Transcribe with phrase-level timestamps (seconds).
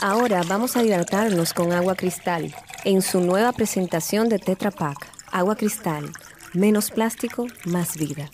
[0.00, 2.54] Ahora vamos a hidratarnos con agua cristal
[2.84, 4.98] en su nueva presentación de Tetra Pak.
[5.30, 6.10] Agua cristal,
[6.54, 8.30] menos plástico, más vida.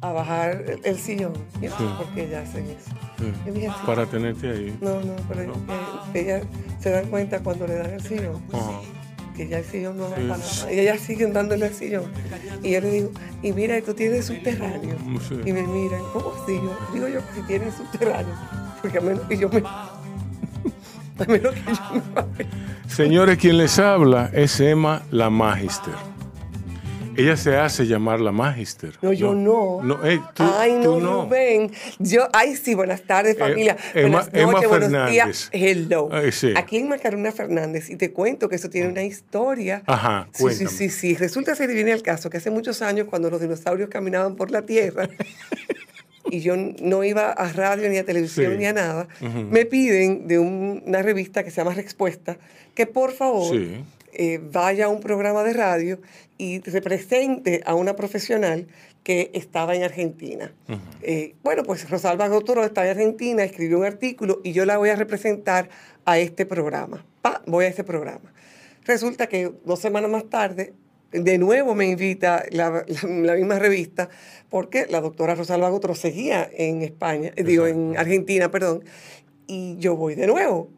[0.00, 1.68] A bajar el, el sillón, ¿sí?
[1.98, 3.84] porque ella hace eso.
[3.84, 4.78] Para tenerte ahí.
[4.80, 5.50] No, no, pero eh,
[6.14, 6.40] ella
[6.80, 8.40] se dan cuenta cuando le dan el sillón.
[8.52, 8.80] Ajá.
[9.36, 10.22] Que ya el sillón no da Sí.
[10.28, 10.72] para nada.
[10.72, 12.12] Y ellas siguen dándole el sillón.
[12.62, 13.10] Y yo le digo,
[13.42, 14.96] y mira, tú tienes subterráneo.
[15.28, 15.34] Sí.
[15.44, 16.54] Y me miran, ¿cómo así?
[16.54, 18.34] Yo digo yo que si tienes subterráneo.
[18.80, 19.62] Porque a menos que yo me.
[21.26, 21.50] Que yo.
[22.88, 25.94] Señores, quien les habla es Emma la Magister.
[27.16, 28.92] Ella se hace llamar la Magister.
[29.02, 29.80] No, yo no.
[29.82, 31.22] No, eh, tú, ay, no, tú no.
[31.24, 31.72] Rubén.
[31.98, 33.76] Yo, ay, sí, buenas tardes, Eh, familia.
[33.92, 35.12] Emma- buenas Emma noches, buenos Fernández.
[35.12, 35.48] días.
[35.52, 36.08] Hello.
[36.12, 36.52] Ay, sí.
[36.56, 39.82] Aquí en Macarena Fernández, y te cuento que eso tiene una historia.
[39.86, 40.70] Ajá, Sí, sí, cuéntame.
[40.70, 41.16] sí, sí.
[41.16, 44.62] Resulta ser viene el caso que hace muchos años, cuando los dinosaurios caminaban por la
[44.62, 45.08] Tierra,
[46.30, 48.58] y yo no iba a radio, ni a televisión, Sí.
[48.58, 49.08] ni a nada,
[49.50, 52.38] me piden de un- una revista que se llama Respuesta,
[52.74, 53.84] que por favor Sí.
[54.12, 56.00] eh, vaya a un programa de radio
[56.38, 58.66] y represente a una profesional
[59.02, 60.52] que estaba en Argentina.
[61.02, 64.90] Eh, bueno, pues Rosalba Gautoro está en Argentina, escribió un artículo y yo la voy
[64.90, 65.68] a representar
[66.04, 67.04] a este programa.
[67.22, 68.32] Pa, voy a ese programa.
[68.84, 70.72] Resulta que dos semanas más tarde,
[71.12, 74.08] de nuevo me invita la, la- la misma revista,
[74.50, 78.84] porque la doctora Rosalba Gautoro seguía en España, eh, digo, en Argentina, perdón,
[79.46, 80.70] y yo voy de nuevo.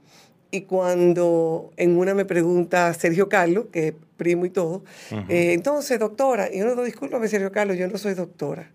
[0.53, 4.83] Y cuando en una me pregunta Sergio Carlos, que es primo y todo,
[5.29, 8.71] eh, entonces, doctora, y yo no discúlpame, Sergio Carlos, yo no soy doctora.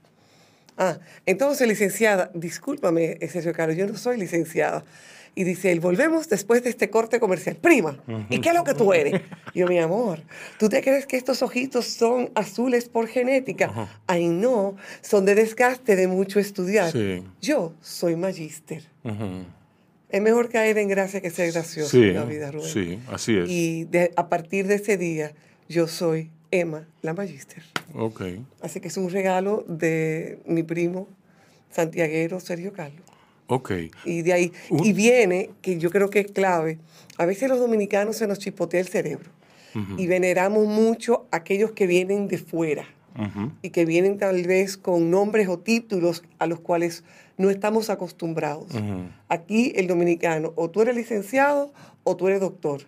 [0.78, 4.84] Ah, entonces, licenciada, discúlpame, eh, Sergio Carlos, yo no soy licenciada.
[5.38, 7.58] Y dice él, volvemos después de este corte comercial.
[7.58, 9.22] Prima, ¿y qué es lo que tú eres?
[9.54, 10.22] Y yo, mi amor,
[10.58, 13.90] ¿tú te crees que estos ojitos son azules por genética?
[14.08, 16.90] Ay, no, son de desgaste de mucho estudiar.
[16.92, 17.22] Sí.
[17.42, 18.84] Yo soy magíster.
[20.10, 22.70] Es mejor caer en gracia que ser gracioso Sí, en la vida, Rubén.
[22.70, 23.50] sí, así es.
[23.50, 25.34] Y de- a partir de ese día,
[25.68, 27.64] yo soy Emma, la magíster.
[27.94, 28.22] Ok.
[28.62, 31.10] Así que es un regalo de mi primo
[31.72, 33.02] santiaguero Sergio Carlos.
[33.48, 33.72] Ok.
[34.06, 34.52] Y de ahí,
[34.84, 36.80] y viene, que yo creo que es clave,
[37.18, 39.30] a veces los dominicanos se nos chipotea el cerebro
[39.98, 42.86] y veneramos mucho a aquellos que vienen de fuera
[43.20, 43.52] Ujú.
[43.62, 47.04] y que vienen tal vez con nombres o títulos a los cuales
[47.38, 48.74] no estamos acostumbrados.
[48.74, 49.10] Ujú.
[49.28, 51.74] Aquí el dominicano, o tú eres licenciado
[52.06, 52.84] o tú eres doctor.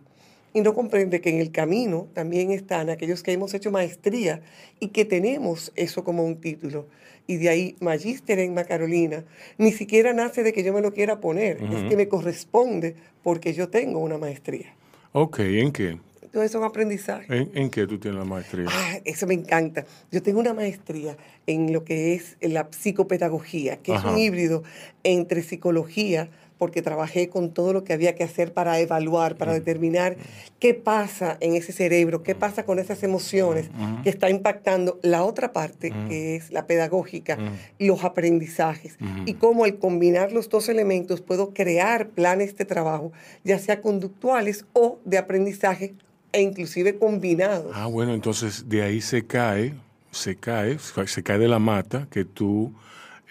[0.53, 4.41] Y no comprende que en el camino también están aquellos que hemos hecho maestría
[4.79, 6.88] y que tenemos eso como un título.
[7.27, 9.25] Y de ahí, magíster en Carolina,
[9.57, 13.53] ni siquiera nace de que yo me lo quiera poner, es que me corresponde porque
[13.53, 14.73] yo tengo una maestría.
[15.11, 15.97] Ok, ¿en qué?
[16.21, 17.29] Entonces son aprendizajes.
[17.29, 18.67] ¿En, en qué tú tienes la maestría?
[18.69, 19.85] Ah, eso me encanta.
[20.11, 21.17] Yo tengo una maestría
[21.47, 24.07] en lo que es la psicopedagogía, que Ajá.
[24.07, 24.63] es un híbrido
[25.03, 30.18] entre psicología, porque trabajé con todo lo que había que hacer para evaluar, para determinar
[30.59, 33.69] qué pasa en ese cerebro, qué pasa con esas emociones
[34.04, 37.38] que está impactando la otra parte, que es la pedagógica,
[37.80, 43.12] los aprendizajes, y cómo al combinar los dos elementos puedo crear planes de trabajo,
[43.44, 45.94] ya sea conductuales o de aprendizaje
[46.31, 47.71] e inclusive combinados.
[47.74, 49.74] Ah, bueno, entonces de ahí se cae,
[50.12, 52.74] se cae, se cae de la mata que tú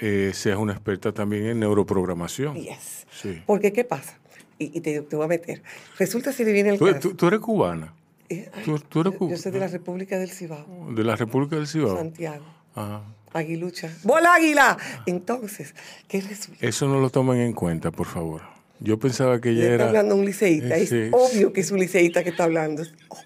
[0.00, 2.54] eh, seas una experta también en neuroprogramación.
[2.56, 3.06] Yes.
[3.10, 3.42] Sí.
[3.46, 4.18] Porque, ¿qué pasa?
[4.58, 5.62] Y, y te, te voy a meter.
[5.98, 6.98] Resulta si le viene el ¿Tú, caso.
[7.00, 7.94] tú- tú eres cubana?
[8.28, 11.04] Eh, ay, tú- tú eres yo- cu- yo soy de la República del Cibao, ¿De
[11.04, 11.96] la República del Cibao?
[11.96, 12.44] Santiago.
[12.74, 13.02] Ah,
[13.32, 13.90] Aguilucha.
[14.02, 14.78] ¡Bola águila!
[15.04, 15.74] Entonces,
[16.08, 16.66] ¿qué resulta?
[16.66, 18.42] eso no lo tomen en cuenta, por favor.
[18.80, 19.86] Yo pensaba que ella Le está era...
[19.88, 20.76] hablando un liceísta.
[20.76, 21.08] Eh, Es sí.
[21.12, 22.82] obvio que es un liceísta que está hablando.
[22.82, 23.25] Es obvio.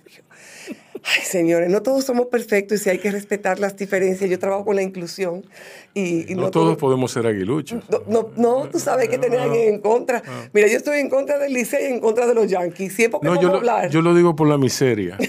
[1.03, 4.29] Ay, señores, no todos somos perfectos y sí hay que respetar las diferencias.
[4.31, 5.45] Yo trabajo con la inclusión
[5.95, 7.83] y, y No, todos podemos ser aguiluchos.
[7.91, 10.23] No, no, no, tú sabes que tener alguien en contra.
[10.53, 12.93] Mira, yo estoy en contra del Licey y en contra de los Yankees.
[12.95, 13.89] Siempre No, yo a lo, hablar.
[13.91, 15.17] yo lo digo por la miseria.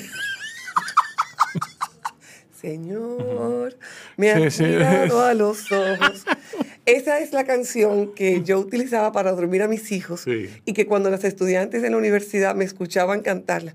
[2.62, 3.76] Señor,
[4.18, 4.70] me has Sí, sí.
[4.70, 6.26] mirado a los ojos.
[6.86, 10.50] Esa es la canción que yo utilizaba para dormir a mis hijos Sí.
[10.66, 13.74] y que cuando las estudiantes en la universidad me escuchaban cantarla,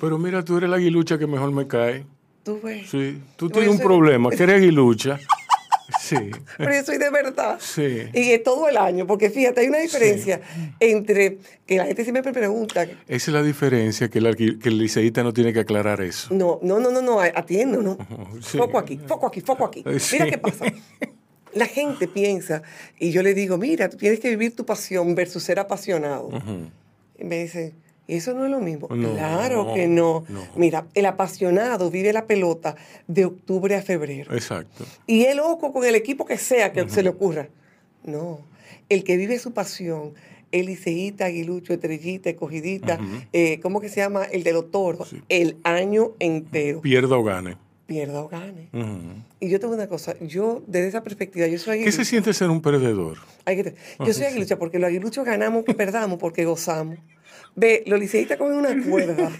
[0.00, 2.04] Pero mira, tú eres la aguilucha que mejor me cae.
[2.42, 2.88] tú ves.
[2.90, 5.18] Sí, tú tienes un problema, que eres aguilucha.
[6.00, 6.16] Sí,
[6.58, 7.58] Pero yo soy de verdad.
[7.60, 8.02] Sí.
[8.12, 10.40] Y es todo el año, porque fíjate, hay una diferencia
[10.80, 14.78] entre que la gente siempre me pregunta, esa es la diferencia, que el, que el
[14.78, 16.34] liceísta no tiene que aclarar eso.
[16.34, 17.96] no, no, no, no, no, atiendo, no.
[18.42, 18.58] sí.
[18.58, 19.84] Foco aquí, foco aquí, foco aquí.
[20.12, 20.64] Mira qué pasa.
[21.54, 22.62] La gente piensa,
[22.98, 26.30] y yo le digo, mira, tú tienes que vivir tu pasión versus ser apasionado.
[27.16, 28.88] Y me dice, ¿y eso no es lo mismo?
[28.94, 30.24] No, claro que no.
[30.28, 30.40] no.
[30.56, 32.76] Mira, el apasionado vive la pelota
[33.08, 34.32] de octubre a febrero.
[34.34, 34.84] Exacto.
[35.06, 37.48] Y es loco con el equipo que sea que se le ocurra.
[38.04, 38.40] No.
[38.88, 40.14] El que vive su pasión,
[40.52, 42.98] el liceíta, aguilucho, estrellita, escogidita,
[43.32, 44.24] eh, ¿cómo que se llama?
[44.24, 46.80] El de los toros, el año entero.
[46.82, 47.56] Pierda o gane.
[47.86, 48.68] Pierda o gane.
[49.40, 52.50] Y yo tengo una cosa, yo desde esa perspectiva, yo soy ¿Qué se siente ser
[52.50, 53.18] un perdedor?
[53.44, 53.74] Hay que-
[54.04, 56.98] yo soy aguilucha porque los aguiluchos ganamos que perdamos porque gozamos.
[57.58, 59.30] Ve, los liceístas cogen una cuerda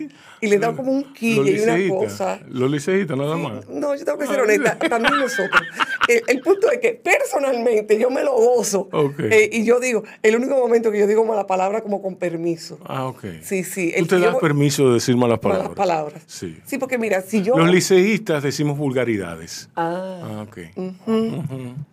[0.41, 2.41] y le dan como un quille y una cosa.
[2.49, 3.69] Los liceístas, nada más.
[3.69, 5.61] No, yo tengo que ser honesta, también nosotros.
[6.09, 8.89] El, el punto es que personalmente yo me lo gozo.
[9.19, 12.79] Eh, y yo digo, el único momento que yo digo mala palabra como con permiso.
[12.87, 13.25] Ah, ok.
[13.43, 13.93] Sí, sí.
[13.95, 15.65] El yo das voy- permiso de decir malas palabras.
[15.71, 16.23] Malas palabras.
[16.27, 16.57] Sí.
[16.65, 17.57] Sí, porque mira, si yo...
[17.59, 19.69] Los liceístas decimos vulgaridades.
[19.77, 20.59] Ah, Ah, ok.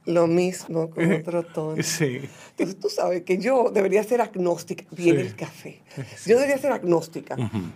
[0.05, 1.75] lo mismo con otro tono.
[1.83, 2.21] Sí.
[2.51, 4.83] Entonces tú sabes que yo debería ser agnóstica.
[4.91, 5.27] Viene Sí.
[5.27, 5.81] el café.
[6.25, 7.35] Yo debería ser agnóstica.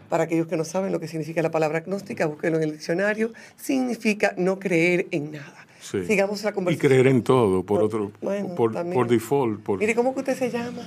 [0.09, 3.31] Para aquellos que no saben lo que significa la palabra agnóstica, búsquenlo en el diccionario.
[3.55, 5.65] Significa no creer en nada.
[5.81, 6.05] Sí.
[6.05, 6.89] Sigamos la Y conversación.
[6.91, 10.49] creer en todo, por otro, Bueno, por, por default, por Mire, ¿cómo que usted se
[10.51, 10.85] llama?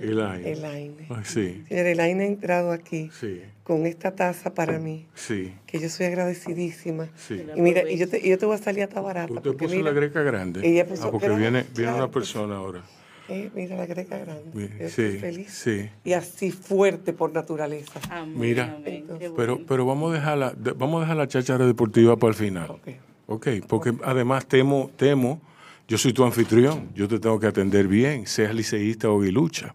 [0.00, 0.50] Elaine.
[0.52, 1.06] Elaine.
[1.10, 5.52] Ay, sí, Señor Elaine ha entrado aquí sí, con esta taza para mí, sí.
[5.66, 7.08] que yo soy agradecidísima.
[7.16, 7.44] Sí.
[7.56, 9.32] Y mira, y yo te, y yo te voy a salir hasta barata.
[9.32, 10.60] Usted porque puso mira, la greca grande.
[10.68, 12.82] ella puso- ah, porque viene, viene claro una persona ahora.
[13.28, 14.70] Eh, mira la greca grande.
[14.78, 15.50] Estoy sí, feliz.
[15.52, 15.90] sí.
[16.04, 18.00] Y así fuerte por naturaleza.
[18.10, 21.66] Amén, Mira, amén, qué Pero, pero vamos a dejar la, vamos a dejar la cháchara
[21.66, 22.70] deportiva para el final.
[22.70, 22.88] Ok.
[23.30, 25.40] Ok, porque además temo, temo,
[25.86, 29.74] yo soy tu anfitrión, yo te tengo que atender bien, seas liceísta o guilucha.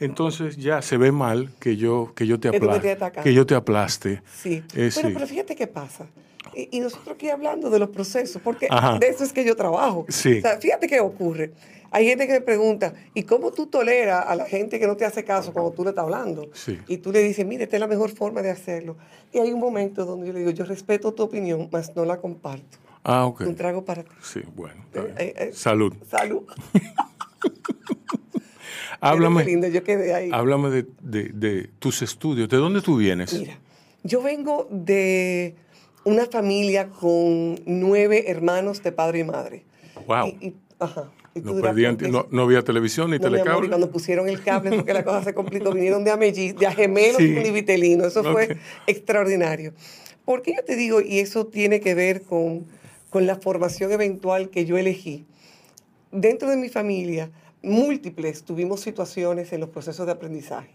[0.00, 2.96] Entonces ya se ve mal que yo, que yo te aplaste.
[3.22, 4.22] Que yo te aplaste.
[4.42, 4.62] Sí.
[4.74, 5.00] Eh, sí.
[5.04, 6.06] pero fíjate qué pasa.
[6.54, 8.98] Y, y nosotros aquí hablando de los procesos, porque Ajá.
[8.98, 10.06] de eso es que yo trabajo.
[10.08, 10.38] Sí.
[10.38, 11.52] O sea, fíjate qué ocurre.
[11.92, 15.04] Hay gente que me pregunta, ¿y cómo tú toleras a la gente que no te
[15.04, 16.48] hace caso cuando tú le estás hablando?
[16.54, 16.78] Sí.
[16.88, 18.96] Y tú le dices, mire, esta es la mejor forma de hacerlo.
[19.32, 22.18] Y hay un momento donde yo le digo, yo respeto tu opinión, mas no la
[22.18, 22.78] comparto.
[23.04, 23.42] Ah, ok.
[23.42, 24.10] Un trago para ti.
[24.22, 24.82] Sí, bueno.
[24.86, 25.14] está bien.
[25.18, 25.92] Eh, eh, Salud.
[26.08, 26.42] Salud.
[29.00, 30.30] Háblame, Qué lindo, yo quedé ahí.
[30.32, 32.48] háblame de, de- de tus estudios.
[32.48, 33.32] ¿De dónde tú vienes?
[33.36, 33.58] Mira,
[34.04, 35.56] yo vengo de
[36.04, 39.64] una familia con nueve hermanos de padre y madre.
[40.06, 40.28] Wow.
[40.28, 41.10] Y, y- ajá.
[41.34, 41.96] Y No, perdían-
[42.42, 43.68] había televisión ni No, amor, y telecable.
[43.68, 45.72] cuando pusieron el cable fue que la cosa se complicó.
[45.72, 47.34] Vinieron de Amelli, de a gemelos Sí.
[47.36, 48.08] univitelinos.
[48.08, 48.32] Eso Ok.
[48.32, 48.56] fue
[48.86, 49.72] extraordinario.
[50.24, 51.00] ¿Por qué yo te digo?
[51.00, 52.66] Y eso tiene que ver con,
[53.10, 55.24] con la formación eventual que yo elegí.
[56.10, 57.30] Dentro de mi familia,
[57.62, 60.70] múltiples tuvimos situaciones en los procesos de aprendizaje.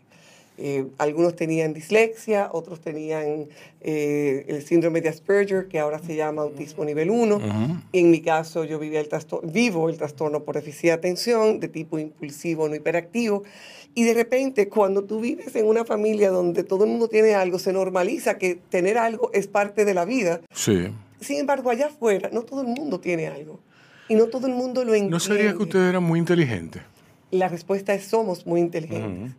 [0.59, 3.47] Eh, algunos tenían dislexia, otros tenían
[3.81, 7.83] eh, el síndrome de Asperger, que ahora se llama autismo nivel 1.
[7.93, 11.67] En mi caso, yo vivía el trastorno, vivo el trastorno por déficit de atención de
[11.67, 13.43] tipo impulsivo no hiperactivo.
[13.93, 17.59] Y de repente, cuando tú vives en una familia donde todo el mundo tiene algo,
[17.59, 20.41] se normaliza que tener algo es parte de la vida.
[20.51, 20.87] Sí.
[21.19, 23.59] Sin embargo, allá afuera, no todo el mundo tiene algo.
[24.09, 25.11] Y no todo el mundo lo entiende.
[25.11, 26.81] ¿No sería que usted era muy inteligente?
[27.29, 29.33] La respuesta es somos muy inteligentes.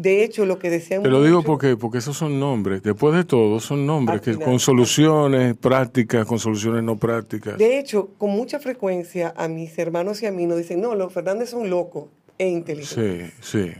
[0.00, 2.82] De hecho, lo que decían Te lo digo porque, porque esos son nombres.
[2.82, 4.48] Después de todo, son nombres que final.
[4.48, 7.58] con soluciones prácticas, con soluciones no prácticas.
[7.58, 11.12] De hecho, con mucha frecuencia a mis hermanos y a mí nos dicen, no, los
[11.12, 12.06] Fernández son locos
[12.38, 13.34] e inteligentes.
[13.42, 13.72] Sí, sí.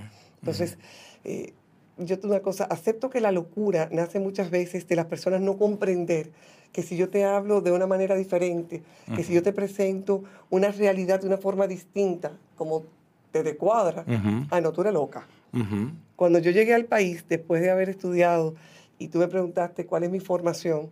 [0.43, 0.77] Entonces,
[1.25, 1.55] eh,
[1.97, 5.41] yo te digo una cosa, acepto que la locura nace muchas veces de las personas
[5.41, 6.31] no comprender
[6.71, 8.83] que si yo te hablo de una manera diferente,
[9.17, 12.85] que si yo te presento una realidad de una forma distinta, como
[13.33, 14.47] te decuadra, Ujú.
[14.51, 15.27] ah, no, tú eres loca.
[15.53, 15.93] Ujú.
[16.17, 18.55] Cuando yo llegué al país, después de haber estudiado,
[18.99, 20.91] y tú me preguntaste cuál es mi formación,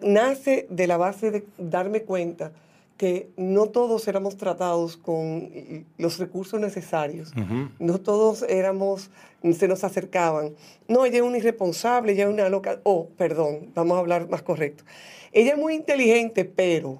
[0.00, 2.52] nace de la base de darme cuenta
[2.96, 5.50] que no todos éramos tratados con
[5.96, 7.32] los recursos necesarios,
[7.78, 9.10] no todos éramos,
[9.52, 10.54] se nos acercaban.
[10.86, 14.42] No, ella es una irresponsable, ella es una loca, oh, perdón, vamos a hablar más
[14.42, 14.84] correcto.
[15.32, 16.98] Ella es muy inteligente, pero...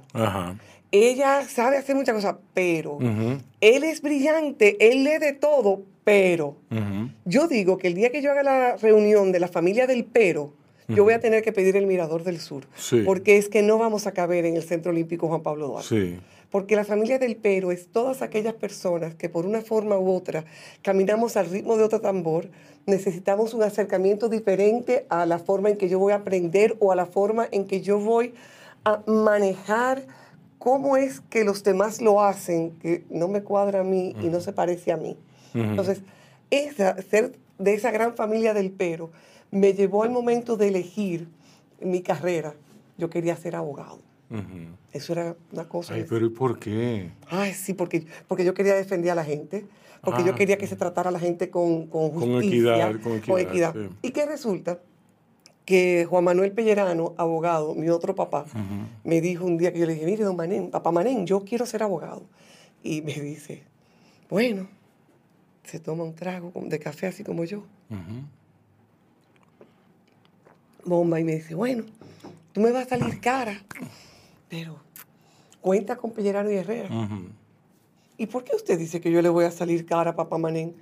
[0.92, 2.98] Ella sabe hacer muchas cosas, pero
[3.60, 6.56] él es brillante, él lee de todo, pero
[7.24, 10.54] yo digo que el día que yo haga la reunión de la familia del pero,
[10.88, 12.64] yo voy a tener que pedir el Mirador del Sur,
[13.04, 16.20] porque es que no vamos a caber en el Centro Olímpico Juan Pablo Duarte.
[16.50, 20.44] Porque la familia del pero es todas aquellas personas que por una forma u otra
[20.82, 22.50] caminamos al ritmo de otro tambor,
[22.86, 26.96] necesitamos un acercamiento diferente a la forma en que yo voy a aprender o a
[26.96, 28.34] la forma en que yo voy
[28.84, 30.06] a manejar
[30.58, 34.40] cómo es que los demás lo hacen, que no me cuadra a mí y no
[34.40, 35.16] se parece a mí.
[35.54, 36.02] Entonces,
[36.50, 39.10] esa, ser de esa gran familia del pero
[39.50, 41.28] me llevó al momento de elegir
[41.80, 42.54] mi carrera.
[42.98, 44.00] Yo quería ser abogado.
[44.92, 45.94] Eso era una cosa.
[45.94, 47.10] Ay, pero ¿y por qué?
[47.28, 49.66] Ay, sí, porque, porque yo quería defender a la gente,
[50.02, 53.26] porque yo ah, quería que se tratara a la gente con, con justicia, con equidad.
[53.26, 53.74] Con equidad.
[54.02, 54.80] ¿Y qué resulta?
[55.64, 58.44] Que Juan Manuel Pellerano, abogado, mi otro papá,
[59.04, 61.66] me dijo un día que yo le dije, mire, don Manén, papá Manén, yo quiero
[61.66, 62.22] ser abogado.
[62.82, 63.64] Y me dice,
[64.28, 64.68] bueno,
[65.70, 67.62] se toma un trago de café así como yo.
[70.84, 71.84] Bomba y me dice, bueno,
[72.52, 73.62] tú me vas a salir cara,
[74.48, 74.78] pero
[75.60, 76.88] cuenta con Pellerano y Herrera.
[78.18, 80.74] ¿Y por qué usted dice que yo le voy a salir cara a papá Manén?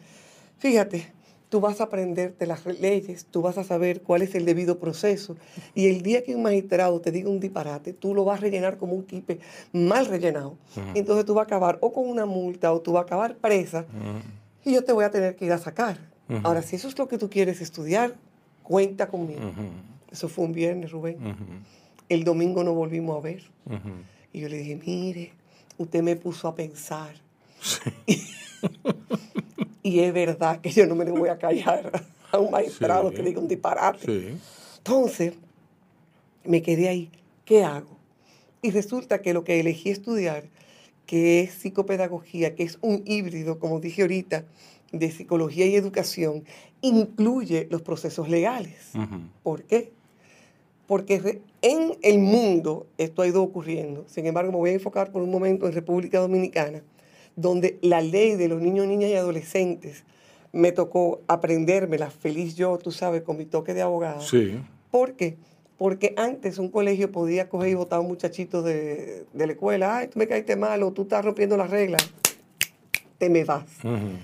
[0.57, 1.13] Fíjate,
[1.51, 5.37] tú vas a aprenderte las leyes, tú vas a saber cuál es el debido proceso.
[5.75, 8.79] Y el día que un magistrado te diga un disparate, tú lo vas a rellenar
[8.79, 9.39] como un kipe
[9.73, 10.57] mal rellenado.
[10.95, 13.85] Entonces tú vas a acabar o con una multa o tú vas a acabar presa
[14.69, 15.99] y yo te voy a tener que ir a sacar.
[16.43, 18.15] Ahora, si eso es lo que tú quieres estudiar,
[18.63, 19.51] cuenta conmigo.
[20.13, 21.17] Eso fue un viernes, Rubén.
[22.09, 23.43] El domingo nos volvimos a ver.
[24.31, 25.33] Y yo le dije, mire,
[25.79, 27.15] usted me puso a pensar.
[29.83, 33.23] y es verdad que yo no me le voy a callar a un maestrado que
[33.23, 34.37] diga un disparate.
[34.77, 35.33] Entonces,
[36.45, 37.11] me quedé ahí.
[37.47, 37.97] ¿Qué hago?
[38.61, 40.45] Y resulta que lo que elegí estudiar,
[41.09, 44.45] que es psicopedagogía, que es un híbrido, como dije ahorita,
[44.93, 46.45] de psicología y educación,
[46.83, 48.91] incluye los procesos legales.
[49.43, 49.91] ¿Por qué?
[50.87, 54.05] Porque en el mundo esto ha ido ocurriendo.
[54.07, 56.83] Sin embargo, me voy a enfocar por un momento en República Dominicana,
[57.37, 60.05] donde la ley de los niños, niñas y adolescentes
[60.53, 64.21] me tocó aprendérmela, feliz yo, tú sabes, con mi toque de abogado.
[64.21, 64.61] Sí.
[64.91, 65.39] ¿Por qué?
[65.79, 69.97] Porque antes un colegio podía coger y votar a un muchachito de, de la escuela,
[69.99, 72.13] ay, tú me caíste mal o tú estás rompiendo las reglas
[73.19, 73.65] te me vas.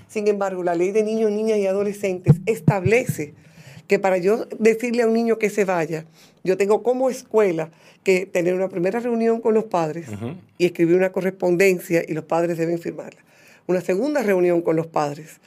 [0.07, 3.33] Sin embargo, la ley de niños, niñas y adolescentes establece
[3.87, 6.05] que para yo decirle a un niño que se vaya,
[6.43, 7.69] yo tengo como escuela
[8.03, 10.07] que tener una primera reunión con los padres
[10.57, 13.21] y escribir una correspondencia y los padres deben firmarla.
[13.67, 15.39] Una segunda reunión con los padres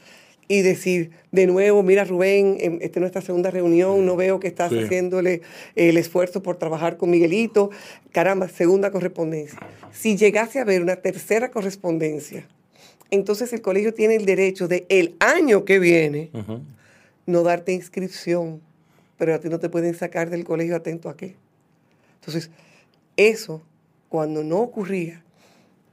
[0.49, 4.49] y decir de nuevo, mira Rubén, em, esta es nuestra segunda reunión, no veo que
[4.49, 5.43] estás haciéndole
[5.77, 7.71] el esfuerzo por trabajar con Miguelito.
[8.13, 9.59] Caramba, segunda correspondencia.
[9.93, 12.49] Si llegase a haber una tercera correspondencia,
[13.11, 16.31] entonces el colegio tiene el derecho de el año que viene
[17.27, 18.63] no darte inscripción,
[19.19, 21.37] pero a ti no te pueden sacar del colegio atento a qué.
[22.21, 22.51] Entonces,
[23.17, 23.63] eso,
[24.09, 25.23] cuando no ocurría,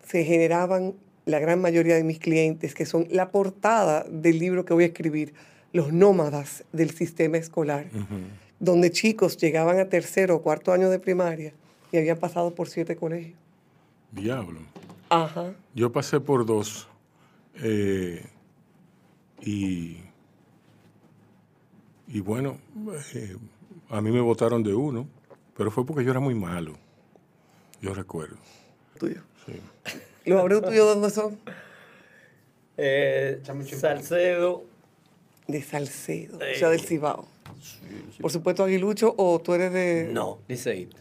[0.08, 0.94] se generaban
[1.26, 4.88] la gran mayoría de mis clientes, que son la portada del libro que voy a
[4.88, 5.34] escribir,
[5.74, 7.88] Los nómadas del sistema escolar,
[8.60, 11.54] donde chicos llegaban a tercero o cuarto año de primaria
[11.92, 13.38] y habían pasado por siete colegios.
[14.12, 14.62] Diablo.
[15.10, 15.54] Ajá.
[15.74, 16.88] Yo pasé por dos.
[17.62, 18.26] Eh,
[19.42, 19.98] y,
[22.08, 22.58] y bueno,
[23.14, 23.36] eh,
[23.90, 25.08] a mí me votaron de uno,
[25.58, 26.78] pero fue porque yo era muy malo.
[27.82, 28.38] Yo recuerdo.
[28.98, 29.22] ¿Tuyo?
[29.46, 29.54] Sí.
[30.26, 31.38] ¿Los abreu tuyos dónde son?
[32.78, 33.42] Eh,
[33.80, 34.66] Salcedo.
[35.48, 37.28] De Salcedo, o sea, del Cibao.
[38.20, 40.10] Por supuesto, Aguilucho, o tú eres de.
[40.12, 40.98] No, Liceíta.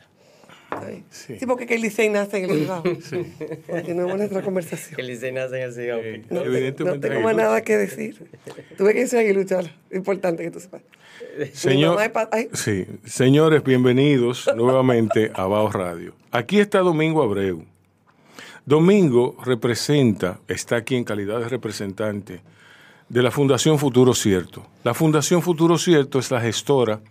[1.10, 1.36] Sí.
[1.38, 1.46] sí.
[1.46, 2.82] porque el Licey nace en el Cibao.
[3.00, 3.32] Sí.
[3.66, 5.00] Continuemos nuestra conversación.
[5.00, 6.00] El Licey nace en el Cibao.
[6.30, 7.08] no, Evidentemente.
[7.08, 8.28] No tengo más nada que decir.
[8.76, 9.60] Tuve que decir Aguilucho,
[9.92, 10.82] importante que tú sepas.
[11.52, 11.98] Señor,
[12.52, 12.86] sí.
[13.04, 16.14] Señores, bienvenidos nuevamente a Bao Radio.
[16.30, 17.64] Aquí está Domingo Abreu.
[18.66, 22.40] Domingo representa, está aquí en calidad de representante
[23.10, 24.66] de la Fundación Futuro Cierto.
[24.84, 27.02] La Fundación Futuro Cierto es la gestora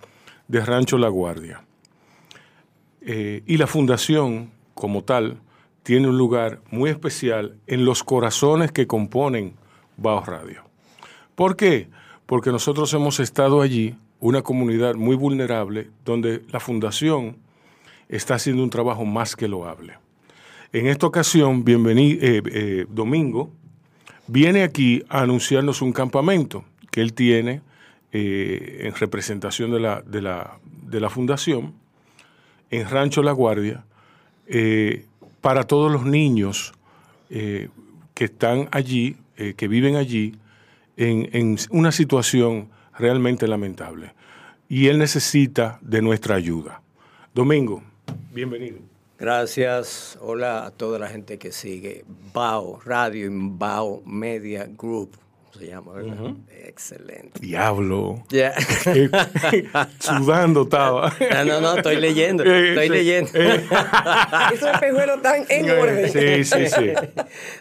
[0.48, 1.63] de Rancho La Guardia.
[3.01, 5.41] Eh, y la fundación, como tal,
[5.83, 9.53] tiene un lugar muy especial en los corazones que componen
[9.95, 10.63] Bajo Radio.
[11.36, 11.88] ¿Por qué?
[12.25, 17.38] Porque nosotros hemos estado allí, una comunidad muy vulnerable, donde la fundación
[18.10, 20.02] está haciendo un trabajo más que loable.
[20.73, 23.51] En esta ocasión, bienvenido, eh, eh, Domingo,
[24.25, 27.61] viene aquí a anunciarnos un campamento que él tiene
[28.11, 31.75] eh, en representación de la, de, la, fundación
[32.71, 33.85] en Rancho La Guardia
[35.41, 36.73] para todos los niños
[37.29, 37.69] que
[38.15, 40.35] están allí, que viven allí,
[40.97, 44.13] en una situación realmente lamentable.
[44.69, 46.81] Y él necesita de nuestra ayuda.
[47.33, 47.83] Domingo,
[48.33, 48.92] bienvenido.
[49.23, 50.17] Gracias.
[50.19, 52.03] Hola a toda la gente que sigue
[52.33, 55.15] BAO Radio y BAO Media Group.
[55.57, 56.33] Se llama, ¿verdad?
[56.65, 57.39] Excelente.
[57.39, 58.21] Diablo.
[58.27, 58.53] Ya.
[59.99, 61.15] Sudando estaba.
[61.35, 62.43] No, no, no, estoy leyendo.
[62.53, 63.31] Estoy leyendo.
[64.53, 66.11] Esos espejuelos están en orden.
[66.11, 66.91] Sí, sí, sí.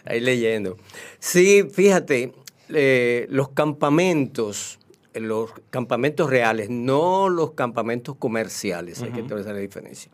[0.03, 0.75] Ahí leyendo.
[1.19, 2.33] Sí, fíjate,
[2.73, 4.79] eh, los campamentos,
[5.13, 10.11] los campamentos reales, no los campamentos comerciales, hay que tener la diferencia.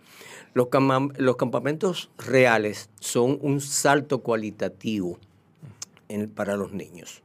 [0.60, 0.68] Los,
[1.18, 5.18] los, campamentos reales son un salto cualitativo
[6.36, 7.22] para los niños.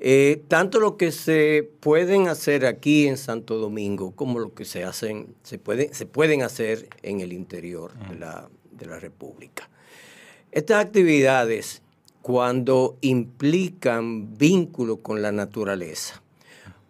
[0.00, 4.84] Eh, tanto lo que se pueden hacer aquí en Santo Domingo como lo que se
[4.84, 9.68] hacen, se, puede, se pueden hacer en el interior de, la, de la República.
[10.52, 11.82] Estas actividades,
[12.22, 16.22] cuando implican vínculo con la naturaleza,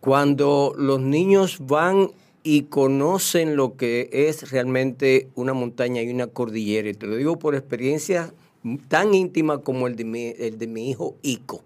[0.00, 2.12] cuando los niños van
[2.50, 6.88] y conocen lo que es realmente una montaña y una cordillera.
[6.88, 8.32] Y te lo digo por experiencia
[8.88, 11.62] tan íntima como el de mi, el de mi hijo Ico.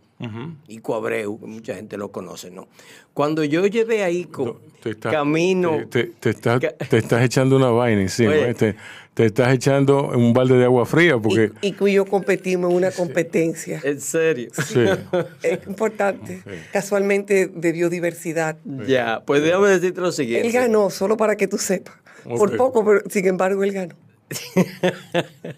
[0.67, 2.67] Ico Abreu, mucha gente lo conoce, ¿no?
[3.15, 4.61] Cuando yo llevé a Ico
[5.01, 5.87] camino...
[5.89, 8.35] Te, estás echando una vaina encima.
[8.35, 8.75] Este,
[9.15, 11.53] te estás echando un balde de agua fría porque...
[11.61, 13.81] Y, y yo competimos en una competencia.
[13.85, 14.51] ¿En serio?
[14.67, 14.85] Sí.
[15.43, 16.43] es importante.
[16.73, 18.57] Casualmente de biodiversidad.
[18.87, 20.47] Ya, pues déjame decirte lo siguiente.
[20.47, 21.95] Él ganó, solo para que tú sepas.
[22.25, 23.95] Por poco, pero sin embargo él ganó.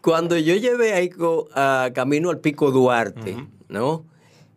[0.00, 3.36] Cuando yo llevé a Ico a camino al Pico Duarte,
[3.68, 4.04] ¿no?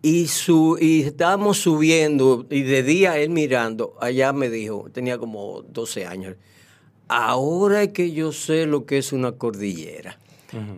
[0.01, 5.63] Y, su, y estábamos subiendo, y de día él mirando, allá me dijo, tenía como
[5.63, 6.35] 12 años,
[7.07, 10.17] ahora es que yo sé lo que es una cordillera.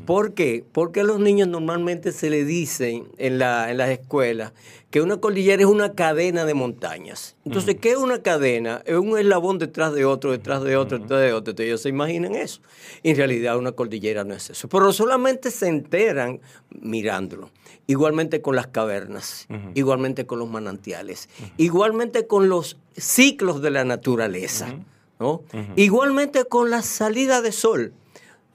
[0.05, 0.65] ¿Por qué?
[0.71, 4.51] Porque a los niños normalmente se le dicen en, la, en las escuelas
[4.89, 7.35] que una cordillera es una cadena de montañas.
[7.45, 8.81] Entonces, ¿qué es una cadena?
[8.85, 11.51] Es un eslabón detrás de otro, detrás de otro, detrás de otro.
[11.51, 12.61] Entonces, ellos se imaginan eso.
[13.03, 14.67] en realidad, una cordillera no es eso.
[14.67, 17.51] Pero solamente se enteran mirándolo.
[17.85, 21.27] Igualmente con las cavernas, igualmente con los manantiales,
[21.57, 24.75] igualmente con los ciclos de la naturaleza.
[25.75, 27.93] Igualmente con la salida de sol.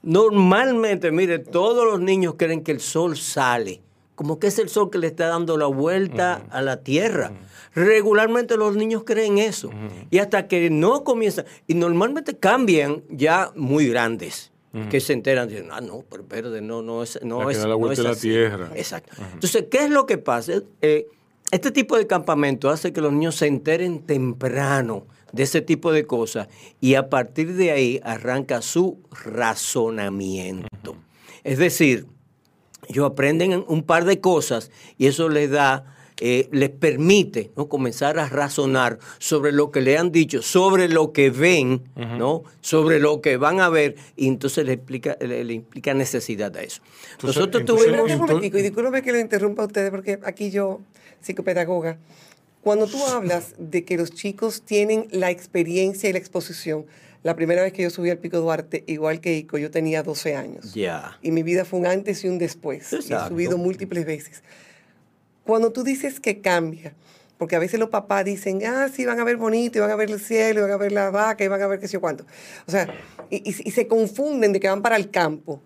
[0.01, 3.81] Normalmente, mire, todos los niños creen que el sol sale,
[4.13, 7.31] como que es el sol que le está dando la vuelta a la tierra.
[7.73, 9.69] Regularmente los niños creen eso.
[10.09, 14.51] Y hasta que no comienzan, y normalmente cambian ya muy grandes.
[14.89, 18.03] Que se enteran, dicen, ah, no, pero verde, no, no es, no es, la vuelta
[18.03, 18.71] no la tierra.
[18.75, 19.15] Exacto.
[19.33, 20.51] Entonces, ¿qué es lo que pasa?
[20.81, 21.07] Eh,
[21.49, 26.07] este tipo de campamento hace que los niños se enteren temprano de ese tipo de
[26.07, 26.47] cosas
[26.79, 30.95] y a partir de ahí arranca su razonamiento.
[31.43, 32.07] Es decir,
[32.87, 37.67] ellos aprenden un par de cosas y eso les da, eh, les permite ¿no?
[37.67, 42.43] comenzar a razonar sobre lo que le han dicho, sobre lo que ven, ¿no?
[42.61, 46.81] sobre lo que van a ver, y entonces le, explica, le, implica necesidad a eso.
[47.21, 48.09] Nosotros tuvimos...
[48.09, 50.79] Un momentico, y discúlpeme que le interrumpa a ustedes, porque aquí yo,
[51.21, 51.97] psicopedagoga,
[52.65, 56.87] cuando tú hablas de que los chicos tienen la experiencia y la exposición,
[57.21, 60.35] la primera vez que yo subí al Pico Duarte, igual que Ico, yo tenía 12
[60.35, 60.73] años.
[60.73, 61.15] Ya.
[61.21, 62.91] Y mi vida fue un antes y un después.
[62.91, 64.41] Y he subido múltiples veces.
[65.43, 66.95] Cuando tú dices que cambia,
[67.37, 69.95] porque a veces los papás dicen, ah, sí, van a ver bonito, y van a
[69.95, 71.93] ver el cielo, y van a ver la vaca, y van a ver qué sé
[71.93, 72.25] yo cuánto.
[72.65, 72.87] O sea,
[73.29, 75.61] y se confunden de que van para el campo.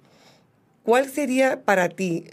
[0.83, 2.25] ¿Cuál sería para ti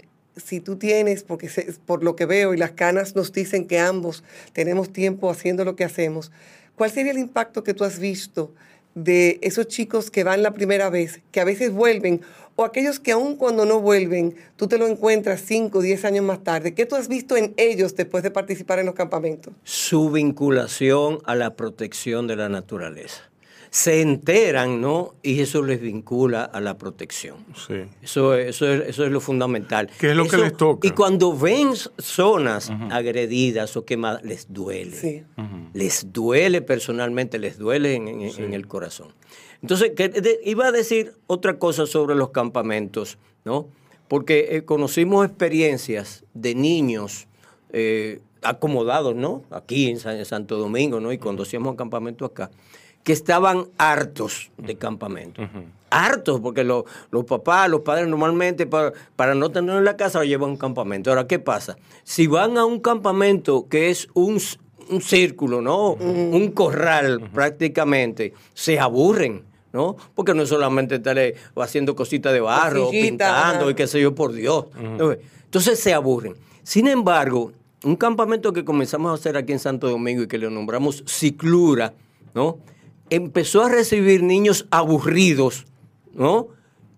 [0.43, 1.49] si tú tienes, porque
[1.85, 4.23] por lo que veo y las canas nos dicen que ambos
[4.53, 6.31] tenemos tiempo haciendo lo que hacemos,
[6.75, 8.53] ¿cuál sería el impacto que tú has visto
[8.95, 12.21] de esos chicos que van la primera vez, que a veces vuelven,
[12.55, 16.25] o aquellos que aún cuando no vuelven, tú te lo encuentras 5 o 10 años
[16.25, 16.73] más tarde?
[16.73, 19.53] ¿Qué tú has visto en ellos después de participar en los campamentos?
[19.63, 23.29] Su vinculación a la protección de la naturaleza
[23.69, 25.15] se enteran, ¿no?
[25.21, 27.37] Y eso les vincula a la protección.
[27.55, 27.75] Sí.
[28.01, 29.89] Eso, eso, es, eso es lo fundamental.
[29.99, 30.87] ¿Qué es lo que les toca?
[30.87, 34.95] Y cuando ven zonas agredidas o quemadas, les duele.
[34.95, 35.23] Sí.
[35.73, 39.13] Les duele personalmente, les duele en, el corazón.
[39.61, 39.91] Entonces,
[40.43, 43.67] iba a decir otra cosa sobre los campamentos, ¿no?
[44.07, 47.27] Porque eh, conocimos experiencias de niños
[47.71, 49.43] eh, acomodados, ¿no?
[49.49, 51.11] Aquí en, Santo Domingo, ¿no?
[51.11, 52.49] Y cuando hacíamos campamento acá
[53.07, 55.41] que estaban hartos de campamento.
[55.89, 56.83] Hartos, porque los
[57.25, 60.57] papás, los padres normalmente para, para no tenerlo en la casa lo llevan a un
[60.57, 61.09] campamento.
[61.09, 61.77] Ahora, ¿qué pasa?
[62.03, 64.41] Si van a un campamento que es un,
[64.99, 65.91] círculo, ¿no?
[65.91, 69.45] Un corral prácticamente, se aburren.
[69.71, 69.95] ¿no?
[70.13, 71.17] Porque no es solamente estar
[71.55, 74.65] haciendo cositas de barro, pintando y qué sé yo, por Dios.
[75.45, 76.35] Entonces se aburren.
[76.61, 77.53] Sin embargo,
[77.85, 81.93] un campamento que comenzamos a hacer aquí en Santo Domingo y que le nombramos Ciclura,
[82.33, 82.57] ¿no?
[83.09, 85.65] Empezó a recibir niños aburridos,
[86.13, 86.49] ¿no?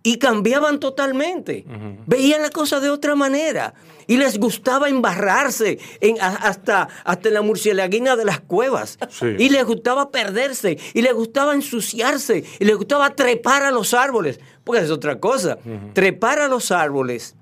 [0.01, 1.65] Y cambiaban totalmente.
[2.07, 3.73] Veían la cosa de otra manera.
[4.07, 8.97] Y les gustaba embarrarse en, hasta, hasta la murcielaguina de las cuevas.
[9.37, 10.79] Y les gustaba perderse.
[10.93, 12.43] Y les gustaba ensuciarse.
[12.59, 14.39] Y les gustaba trepar a los árboles.
[14.63, 15.59] Porque es otra cosa.
[15.93, 17.35] Trepar a los árboles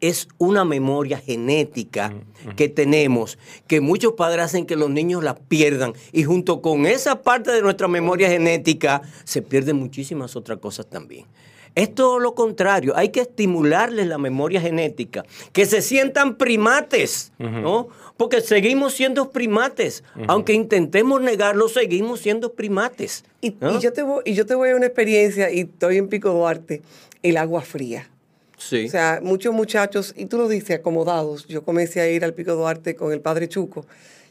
[0.00, 2.12] es una memoria genética
[2.56, 5.94] que tenemos, que muchos padres hacen que los niños la pierdan.
[6.12, 11.26] Y junto con esa parte de nuestra memoria genética, se pierden muchísimas otras cosas también.
[11.74, 17.88] Es todo lo contrario, hay que estimularles la memoria genética, que se sientan primates, ¿no?
[18.16, 23.24] Porque seguimos siendo primates, aunque intentemos negarlo, seguimos siendo primates.
[23.42, 26.30] Y, yo te voy, y yo te voy a una experiencia, y estoy en Pico
[26.30, 26.80] Duarte,
[27.22, 28.08] el agua fría.
[28.56, 31.46] O sea, muchos muchachos, y tú lo dices, acomodados.
[31.46, 33.86] Yo comencé a ir al Pico Duarte con el padre Chuco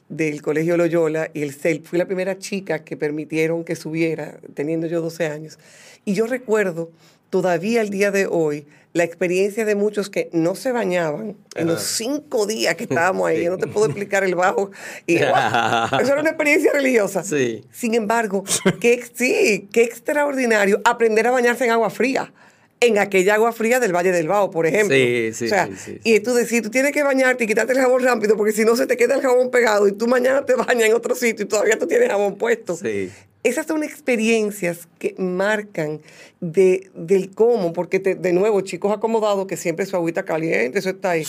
[0.10, 1.84] del Colegio Loyola y el CEL.
[1.84, 5.60] Fui la primera chica que permitieron que subiera, teniendo yo 12 años.
[6.06, 6.92] Y yo recuerdo
[7.30, 11.82] todavía el día de hoy la experiencia de muchos que no se bañaban en los
[11.84, 13.44] cinco días que estábamos ahí.
[13.44, 14.72] Yo no te puedo explicar el bajo.
[15.06, 17.24] Y, eso era una experiencia religiosa.
[17.24, 18.44] Sin embargo,
[18.80, 22.32] qué, sí, qué extraordinario aprender a bañarse en agua fría
[22.80, 24.96] en aquella agua fría del Valle del Bao, por ejemplo.
[24.96, 28.36] Sí, sí, sí, Y tú decir, tú tienes que bañarte y quitarte el jabón rápido
[28.36, 30.94] porque si no se te queda el jabón pegado y tú mañana te bañas en
[30.94, 32.76] otro sitio y todavía tú tienes jabón puesto.
[32.76, 33.12] Sí.
[33.44, 36.02] Esas son experiencias que marcan
[36.40, 41.12] de, del cómo, porque de nuevo, chicos acomodados que siempre su agüita caliente, eso está
[41.12, 41.26] ahí,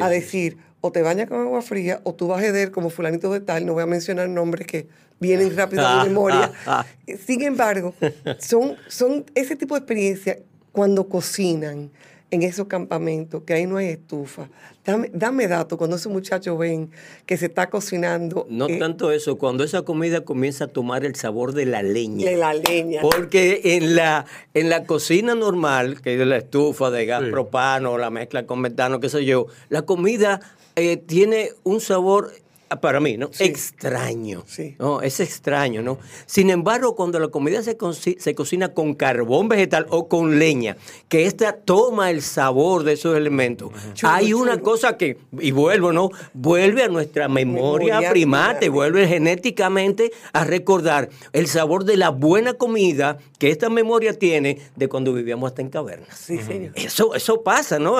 [0.00, 3.30] a decir, o te bañas con agua fría o tú vas a heder como fulanito
[3.30, 4.86] de tal, no voy a mencionar nombres que
[5.20, 6.52] vienen rápido a mi memoria.
[7.26, 7.94] Sin embargo,
[8.38, 10.38] son, son ese tipo de experiencias
[10.78, 11.90] cuando cocinan
[12.30, 14.48] en esos campamentos, que ahí no hay estufa.
[14.84, 16.92] Dame, dame datos cuando esos muchachos ven
[17.26, 18.46] que se está cocinando.
[18.48, 22.30] No eh, tanto eso, cuando esa comida comienza a tomar el sabor de la leña.
[22.30, 23.00] De la leña.
[23.02, 27.98] Porque en la, en la cocina normal, que es de la estufa, de gas propano,
[27.98, 30.38] la mezcla con metano, qué sé yo, la comida
[30.76, 32.30] eh, tiene un sabor
[32.68, 33.30] para mí, ¿no?
[33.38, 34.44] Extraño.
[34.46, 34.76] Sí.
[34.78, 35.98] No, es extraño, ¿no?
[36.26, 37.76] Sin embargo, cuando la comida se,
[38.18, 40.76] se, cocina con carbón vegetal o con leña,
[41.08, 43.70] que ésta toma el sabor de esos elementos,
[44.02, 46.10] hay una cosa que, y vuelvo, ¿no?
[46.34, 53.18] Vuelve a nuestra memoria, primate, vuelve genéticamente a recordar el sabor de la buena comida
[53.38, 56.16] que esta memoria tiene de cuando vivíamos hasta en cavernas.
[56.18, 56.38] Sí.
[56.74, 57.96] Eso, eso pasa, ¿no?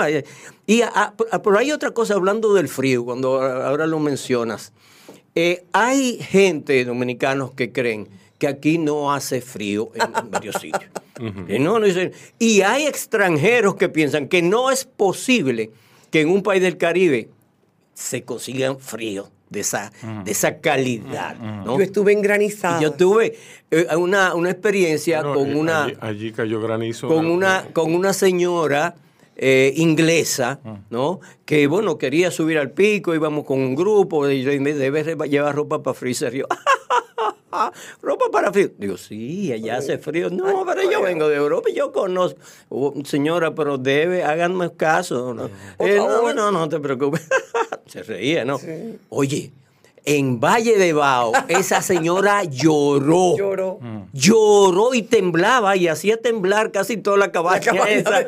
[0.67, 0.83] Y
[1.43, 4.58] por ahí otra cosa, hablando del frío, cuando ahora lo mencionas.
[5.35, 10.91] Eh, hay gente dominicanos que creen que aquí no hace frío en, varios sitios.
[11.49, 11.79] y, no,
[12.39, 15.71] y hay extranjeros que piensan que no es posible
[16.11, 17.29] que en un país del Caribe
[17.95, 19.93] se consigan frío de esa,
[20.25, 21.37] de esa calidad.
[21.65, 22.81] Yo estuve en granizado.
[22.81, 23.37] Yo tuve
[23.71, 25.93] eh, una, experiencia con una...
[26.01, 27.09] Allí, cayó granizo.
[27.09, 28.95] Con una, con una señora
[29.39, 30.81] eh, inglesa, ah.
[30.91, 31.21] ¿no?
[31.45, 35.83] Que, bueno, quería subir al pico, íbamos con un grupo, y yo debe llevar ropa
[35.83, 36.35] para freezer.
[36.35, 36.45] Yo,
[38.03, 38.71] ropa para frío.
[38.77, 40.29] Digo, sí, allá hace frío.
[40.29, 42.41] No, pero yo vengo de Europa y yo conozco.
[42.69, 45.33] Oh, señora, pero debe, háganme caso.
[45.33, 45.47] No,
[45.79, 47.27] eh, no, no, no, te preocupes.
[47.87, 48.59] Se reía, ¿no?
[49.09, 49.53] Oye,
[50.09, 53.37] en Valle de Bao, esa señora lloró.
[53.37, 53.79] Lloró.
[54.15, 58.27] Lloró y temblaba y hacía temblar casi toda la cabaña, esa,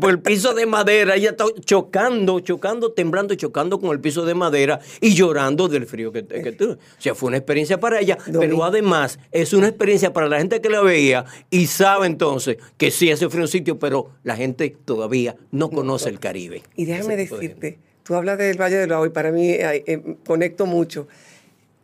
[0.00, 1.16] por el piso de madera.
[1.16, 6.10] Ella estaba chocando, chocando, temblando, chocando con el piso de madera y llorando del frío
[6.10, 6.72] que, que tuvo.
[6.72, 10.62] O sea, fue una experiencia para ella, pero además es una experiencia para la gente
[10.62, 14.36] que la veía y sabe entonces que sí hace frío en un sitio, pero la
[14.36, 16.62] gente todavía no conoce el Caribe.
[16.76, 20.66] Y déjame decirte Tú hablas del Valle del Agua y para mí eh, eh, conecto
[20.66, 21.06] mucho.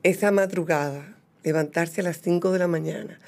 [0.02, 3.20] Esa madrugada, levantarse a las 5 de la mañana,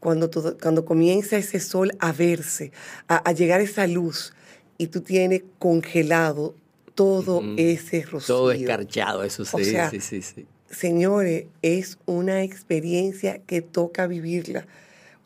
[0.00, 2.72] cuando, cuando comienza ese sol a verse,
[3.08, 4.32] a, llegar esa luz,
[4.78, 6.54] y tú tienes congelado
[6.94, 8.34] todo ese rocío.
[8.34, 10.46] Todo escarchado, eso sí, sí, sí, sí.
[10.70, 14.66] Señores, es una experiencia que toca vivirla.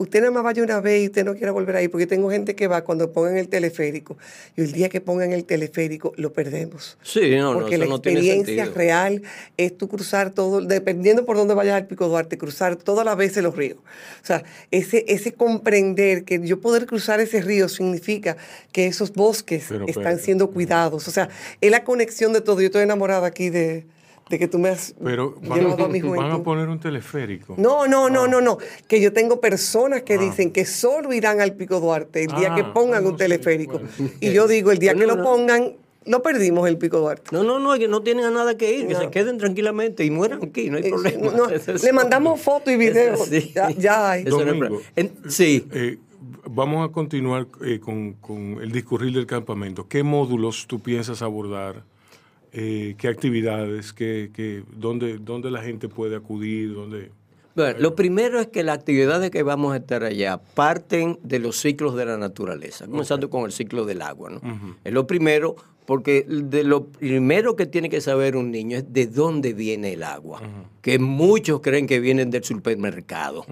[0.01, 2.57] Usted nada más vaya una vez y usted no quiera volver ahí, porque tengo gente
[2.57, 4.17] que va cuando pongan el teleférico,
[4.57, 6.97] y el día que pongan el teleférico lo perdemos.
[7.03, 9.23] Sí, no, porque no, la experiencia real
[9.59, 13.43] es tú cruzar todo, dependiendo por dónde vayas al Pico Duarte, cruzar todas las veces
[13.43, 13.77] los ríos.
[14.23, 18.39] O sea, ese, ese comprender que yo poder cruzar ese río significa
[18.73, 21.09] que esos bosques están siendo cuidados.
[21.09, 21.29] O sea,
[21.61, 22.63] es la conexión de todo.
[22.63, 23.85] Yo estoy enamorada aquí de
[24.31, 27.55] de que tú me has Pero van, a, van a poner un teleférico.
[27.59, 28.59] No, no, no, no, no.
[28.87, 30.19] Que yo tengo personas que ah.
[30.19, 33.81] dicen que solo irán al Pico Duarte el día que ah, pongan un teleférico.
[34.21, 35.73] Y yo digo, el día que lo pongan,
[36.07, 37.25] no perdimos el Pico Duarte.
[37.33, 40.13] No, no, no, que no tienen a nada que ir, que se queden tranquilamente y
[40.13, 41.33] mueran aquí, no hay problema.
[41.83, 43.29] le mandamos fotos y videos.
[43.79, 44.25] Ya, hay.
[45.29, 45.67] sí.
[45.73, 45.99] Eh,
[46.49, 49.89] vamos a continuar eh, con, con el discurrir del campamento.
[49.89, 51.83] ¿Qué módulos tú piensas abordar?
[52.53, 57.11] Eh, qué actividades, qué, qué, dónde, dónde la gente puede acudir, dónde...
[57.55, 61.57] Bueno, lo primero es que las actividades que vamos a estar allá parten de los
[61.57, 64.31] ciclos de la naturaleza, comenzando con el ciclo del agua.
[64.31, 64.77] ¿no?
[64.85, 69.07] Es lo primero, porque de lo primero que tiene que saber un niño es de
[69.07, 70.41] dónde viene el agua,
[70.81, 73.45] que muchos creen que vienen del supermercado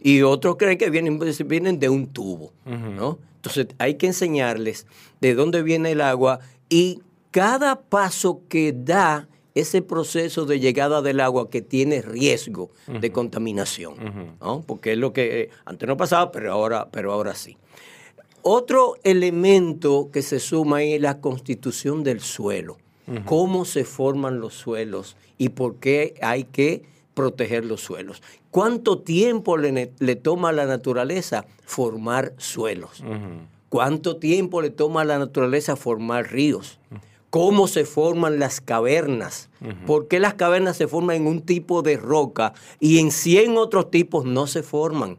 [0.00, 2.52] y otros creen que vienen, vienen de un tubo.
[2.66, 3.18] ¿no?
[3.36, 4.86] Entonces hay que enseñarles
[5.20, 11.20] de dónde viene el agua y cada paso que da ese proceso de llegada del
[11.20, 14.36] agua que tiene riesgo de contaminación,
[14.66, 17.56] porque es lo que eh, antes no pasaba, pero ahora, pero ahora sí.
[18.42, 22.78] Otro elemento que se suma es la constitución del suelo,
[23.24, 28.22] cómo se forman los suelos y por qué hay que proteger los suelos.
[28.52, 33.02] ¿Cuánto tiempo le, le toma a la naturaleza formar suelos?
[33.68, 36.78] ¿Cuánto tiempo le toma a la naturaleza formar ríos?
[37.30, 39.50] Cómo se forman las cavernas,
[39.86, 43.90] por qué las cavernas se forman en un tipo de roca y en 100 otros
[43.90, 45.18] tipos no se forman.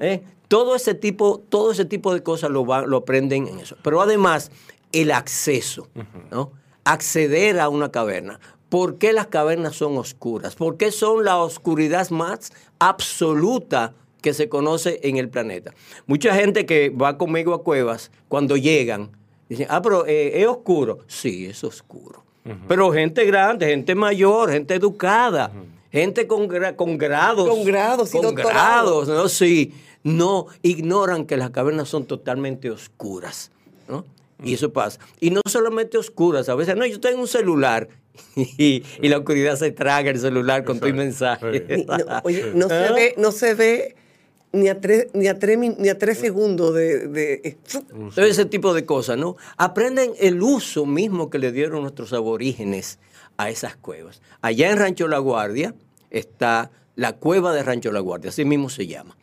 [0.00, 0.22] ¿Eh?
[0.48, 3.76] Todo, ese tipo, todo ese tipo de cosas lo, lo aprenden en eso.
[3.82, 4.50] Pero además,
[4.92, 5.88] el acceso,
[6.30, 6.52] ¿no?
[6.84, 8.38] acceder a una caverna.
[8.68, 10.54] ¿Por qué las cavernas son oscuras?
[10.54, 15.72] ¿Por qué son la oscuridad más absoluta que se conoce en el planeta?
[16.06, 19.10] Mucha gente que va conmigo a cuevas, cuando llegan,
[19.48, 21.00] Dicen, ah, pero eh, es oscuro.
[21.06, 22.22] Sí, es oscuro.
[22.68, 25.50] Pero gente grande, gente mayor, gente educada,
[25.90, 27.48] gente con, con grados.
[27.48, 29.28] Con grados, Con grados, ¿no?
[29.28, 29.72] Sí.
[30.02, 33.50] No, ignoran que las cavernas son totalmente oscuras,
[33.88, 34.04] ¿no?
[34.42, 35.00] Y eso pasa.
[35.20, 37.88] Y no solamente oscuras, a veces, no, yo tengo un celular
[38.36, 41.86] y, la oscuridad se traga el celular con tu mensaje.
[42.22, 43.96] oye, no se ve, no se ve
[44.54, 47.56] ni a tres, ni a tres, ni a tres segundos de, de...
[48.16, 49.36] ese tipo de cosas, ¿no?
[49.56, 52.98] Aprenden el uso mismo que le dieron nuestros aborígenes
[53.36, 54.22] a esas cuevas.
[54.40, 55.74] Allá en Rancho La Guardia
[56.10, 59.16] está la cueva de Rancho La Guardia, así mismo se llama.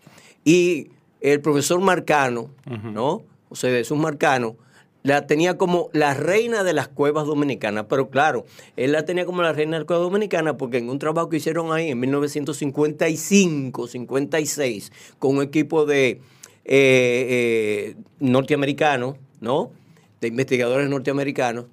[0.44, 0.90] Y
[1.22, 3.24] el profesor Marcano, ¿no?
[3.50, 4.58] José Jesús Marcano,
[5.04, 8.46] la tenía como la reina de las cuevas dominicanas, pero claro,
[8.78, 11.38] él la tenía como la reina de las cuevas dominicanas porque en un trabajo que
[11.38, 16.20] hicieron ahí en 1955, 56, con un equipo de eh,
[16.66, 19.72] eh, norteamericanos, ¿no?
[20.20, 21.66] De investigadores norteamericanos,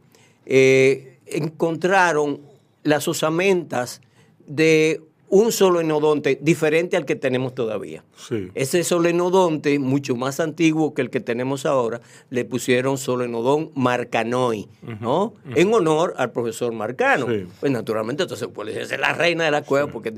[0.46, 2.40] eh, encontraron
[2.82, 4.00] las osamentas
[4.46, 8.04] de un solenodonte diferente al que tenemos todavía.
[8.54, 14.68] Ese solenodonte, mucho más antiguo que el que tenemos ahora, le pusieron solenodón Marcanoi,
[15.00, 15.34] ¿no?
[15.54, 17.26] En honor al profesor Marcano.
[17.60, 20.14] Pues naturalmente, entonces puede ser la reina de la cueva, porque...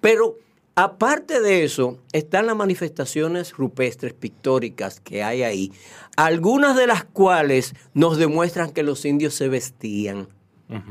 [0.00, 0.36] Pero
[0.74, 5.72] aparte de eso, están las manifestaciones rupestres pictóricas que hay ahí,
[6.16, 10.28] algunas de las cuales nos demuestran que los indios se vestían,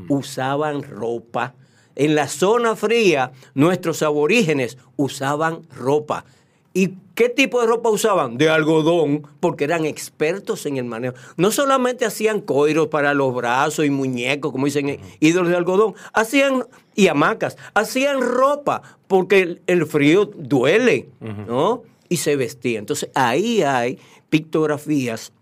[0.10, 1.56] usaban ropa,
[1.98, 6.26] en la zona fría, nuestros aborígenes usaban ropa.
[6.74, 8.38] ¿Y qué tipo de ropa usaban?
[8.38, 11.16] De algodón, porque eran expertos en el manejo.
[11.36, 16.66] No solamente hacían coiros para los brazos y muñecos, como dicen ídolos de algodón, hacían,
[16.94, 21.82] y hamacas, hacían ropa, porque el, frío duele, ¿no?
[22.10, 22.82] Y se vestían.
[22.82, 23.98] Entonces ahí hay
[24.30, 25.34] pictografías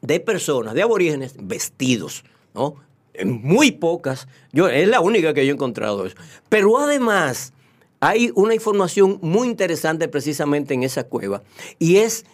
[0.00, 2.22] de personas, de aborígenes, vestidos,
[2.54, 2.76] ¿no?
[3.24, 6.16] Muy pocas, yo, es la única que yo he encontrado eso.
[6.48, 7.52] Pero además
[8.00, 11.42] hay una información muy interesante precisamente en esa cueva
[11.78, 12.24] y es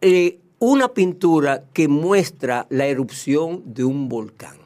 [0.00, 4.56] eh, una pintura que muestra la erupción de un volcán.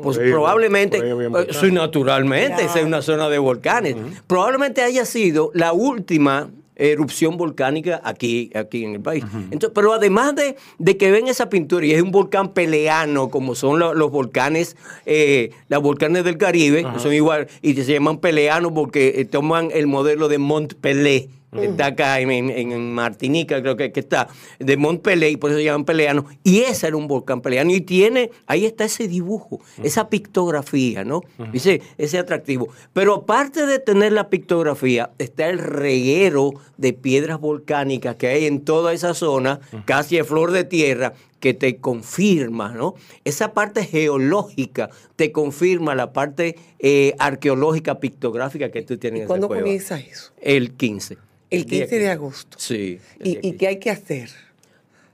[0.00, 3.96] pues probablemente, eh, naturalmente, es una zona de volcanes.
[4.26, 9.24] Probablemente haya sido la última erupción volcánica aquí, aquí en el país.
[9.50, 13.54] Entonces, pero además de, de, que ven esa pintura y es un volcán peleano, como
[13.54, 19.14] son los volcanes, eh, los volcanes del Caribe, son igual, y se llaman peleanos porque
[19.16, 21.28] eh, toman el modelo de Mont Pelé.
[21.52, 25.84] Está acá en, Martinica, creo que, que, está, de Mont Pelé, por eso se llaman
[25.84, 31.04] peleanos, y ese era un volcán peleano, y tiene, ahí está ese dibujo, esa pictografía,
[31.04, 31.22] ¿no?
[31.52, 32.68] Dice, ese atractivo.
[32.92, 38.64] Pero aparte de tener la pictografía, está el reguero de piedras volcánicas que hay en
[38.64, 42.94] toda esa zona, casi de flor de tierra, que te confirma, ¿no?
[43.24, 49.22] Esa parte geológica te confirma la parte eh, arqueológica, pictográfica que tú tienes.
[49.22, 50.32] ¿Y ¿Cuándo comienza eso?
[50.40, 51.27] El 15.
[51.50, 52.58] El 15 de agosto.
[52.60, 52.98] Sí.
[53.22, 54.30] ¿Y, qué hay que hacer?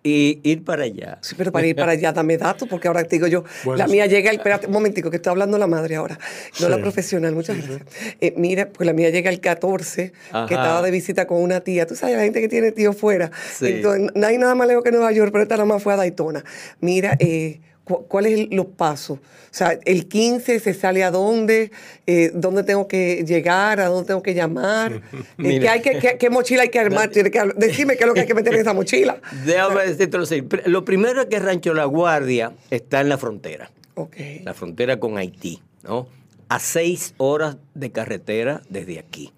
[0.06, 1.16] y ir para allá.
[1.22, 3.42] Sí, pero para ir para allá dame datos, porque ahora te digo yo,
[3.74, 6.18] la mía llega, el, espérate un momentico, que estoy hablando la madre ahora,
[6.60, 7.80] no la profesional, muchas gracias.
[8.20, 10.12] Eh, mira, pues la mía llega el 14,
[10.46, 13.30] que estaba de visita con una tía, tú sabes, la gente que tiene tío fuera,
[13.62, 15.96] entonces no hay nada más lejos que Nueva York, pero esta nada más fue a
[15.96, 16.44] Daytona.
[16.80, 19.18] Mira, eh, ¿Cuáles son los pasos?
[19.18, 21.70] O sea, el 15 se sale a dónde,
[22.06, 25.02] eh, dónde tengo que llegar, a dónde tengo que llamar,
[25.38, 27.22] eh, ¿Qué, hay que, qué, mochila hay que armar, que,
[27.56, 29.20] decime qué es lo que hay que meter en esa mochila.
[29.44, 30.18] Déjame decirte
[30.66, 33.70] lo Primero es que Rancho La Guardia está en la frontera.
[33.94, 34.40] Okay.
[34.40, 36.08] La frontera con Haití, ¿no?
[36.48, 39.32] A seis horas de carretera desde aquí,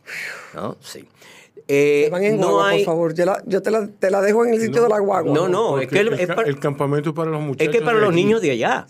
[0.54, 0.76] ¿no?
[0.80, 1.04] Sí.
[1.68, 2.78] Eh, van en no hay...
[2.78, 3.14] por favor.
[3.14, 5.32] Yo, la, yo te, la, te, la, dejo en el sitio de la guagua.
[5.32, 7.74] No, no, es que el, es para, el, campamento para los muchachos.
[7.74, 8.86] Es que para los niños de allá.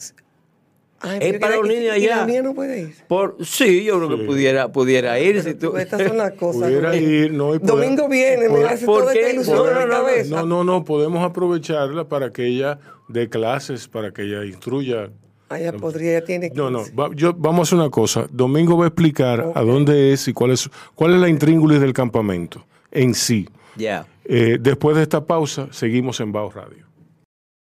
[1.21, 2.27] es para los niños de allá.
[2.29, 2.95] ¿Y la no puede ir?
[3.09, 5.43] Por, sí, yo creo que pudiera, pudiera ir.
[5.43, 5.77] Si tú...
[5.77, 6.65] Estas son las cosas.
[6.65, 10.65] Pudiera ir, no, y Domingo viene, me hace toda esta ilusión no, no, no, no,
[10.65, 15.11] no, podemos aprovecharla para que ella dé clases, para que ella instruya
[15.49, 18.27] Ah, ella podría, tiene No, no, yo, vamos a hacer una cosa.
[18.31, 21.93] Domingo va a explicar a dónde es y cuál es, cuál es la intríngulis del
[21.93, 23.49] campamento en sí.
[23.77, 24.07] Ya.
[24.25, 26.87] Eh, después de esta pausa, seguimos en Bao Radio.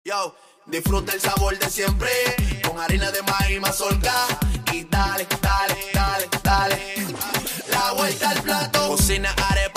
[0.05, 0.35] Yo,
[0.67, 2.09] disfruta el sabor de siempre,
[2.67, 4.13] con harina de maíz mazorca,
[4.73, 6.77] y dale, dale, dale, dale.
[7.71, 9.33] La vuelta al plato, cocina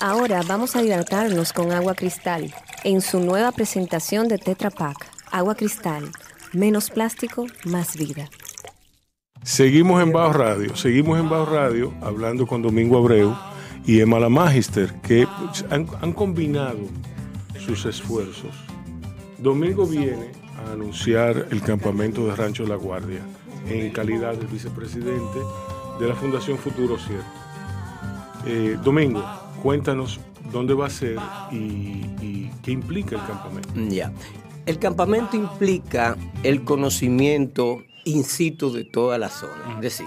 [0.00, 4.96] Ahora vamos a hidratarnos con agua cristal en su nueva presentación de Tetra Pak.
[5.32, 6.08] Agua cristal,
[6.52, 8.30] menos plástico, más vida.
[9.42, 13.34] Seguimos en Bajo Radio, seguimos en Bajo Radio hablando con Domingo Abreu
[13.84, 15.26] y Emma La Magister, que
[15.68, 16.78] han, combinado
[17.58, 18.54] sus esfuerzos.
[19.38, 20.30] Domingo viene
[20.64, 23.22] a anunciar el campamento de Rancho La Guardia
[23.68, 25.40] en calidad de vicepresidente
[25.98, 27.26] de la Fundación Futuro Cierto.
[28.46, 29.24] Eh, Domingo,
[29.62, 30.20] Cuéntanos
[30.52, 31.18] dónde va a ser
[31.50, 33.68] y, qué implica el campamento.
[33.88, 34.12] Ya.
[34.66, 39.76] El campamento implica el conocimiento in situ de toda la zona.
[39.76, 40.06] Es decir,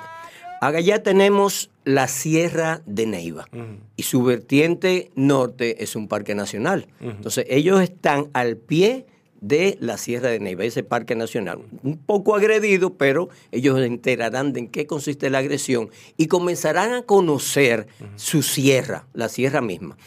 [0.62, 3.48] allá tenemos la Sierra de Neiva
[3.96, 6.88] y su vertiente norte es un parque nacional.
[7.00, 9.06] Entonces, ellos están al pie
[9.42, 11.60] de la Sierra de Neiva, ese parque nacional.
[11.84, 16.94] Un poco agredido, pero ellos se enterarán de en qué consiste la agresión y comenzarán
[16.94, 19.98] a conocer su sierra, la sierra misma.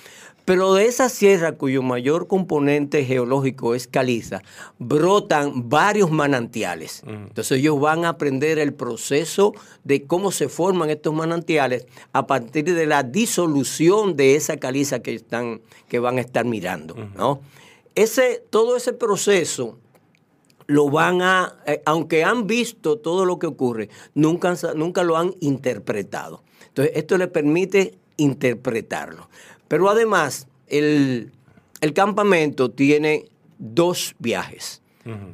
[0.44, 4.42] Pero de esa sierra, cuyo mayor componente geológico es caliza,
[4.78, 7.02] brotan varios manantiales.
[7.06, 12.64] Entonces ellos van a aprender el proceso de cómo se forman estos manantiales a partir
[12.64, 16.94] de la disolución de esa caliza que, están, que van a estar mirando.
[17.16, 17.40] ¿no?
[17.94, 19.78] Ese, todo ese proceso
[20.66, 25.34] lo van a, eh, aunque han visto todo lo que ocurre, nunca, nunca lo han
[25.40, 26.42] interpretado.
[26.68, 29.28] Entonces, esto le permite interpretarlo.
[29.68, 31.32] Pero además, el,
[31.94, 33.26] campamento tiene
[33.58, 34.80] dos viajes.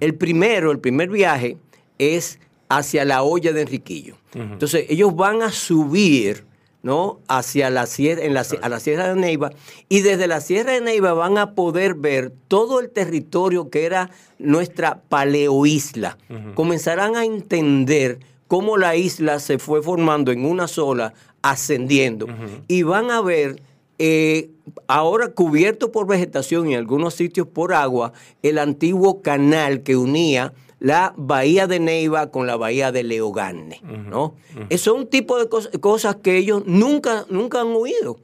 [0.00, 1.56] El primero, el primer viaje,
[1.98, 4.16] es hacia la olla de Enriquillo.
[4.34, 6.44] Entonces, ellos van a subir
[6.82, 7.20] ¿no?
[7.28, 9.50] hacia la sierra, en la, a la Sierra de Neiva,
[9.88, 14.10] y desde la Sierra de Neiva van a poder ver todo el territorio que era
[14.38, 16.18] nuestra paleoisla.
[16.54, 22.26] Comenzarán a entender cómo la isla se fue formando en una sola, ascendiendo,
[22.68, 23.62] y van a ver
[23.98, 24.50] eh,
[24.86, 28.12] ahora cubierto por vegetación y en algunos sitios por agua,
[28.42, 34.34] el antiguo canal que unía la bahía de Neiva con la bahía de Leogane, ¿no?
[34.70, 38.18] Es un tipo de cosas que ellos nunca, nunca han oído.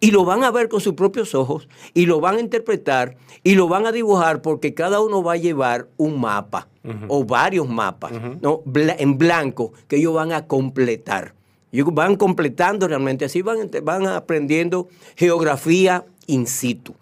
[0.00, 3.54] Y lo van a ver con sus propios ojos, y lo van a interpretar, y
[3.54, 6.66] lo van a dibujar, porque cada uno va a llevar un mapa,
[7.06, 8.62] o varios mapas, ¿no?
[8.74, 11.34] en blanco, que ellos van a completar.
[11.70, 16.94] Y van completando realmente, así van, van aprendiendo geografía in situ.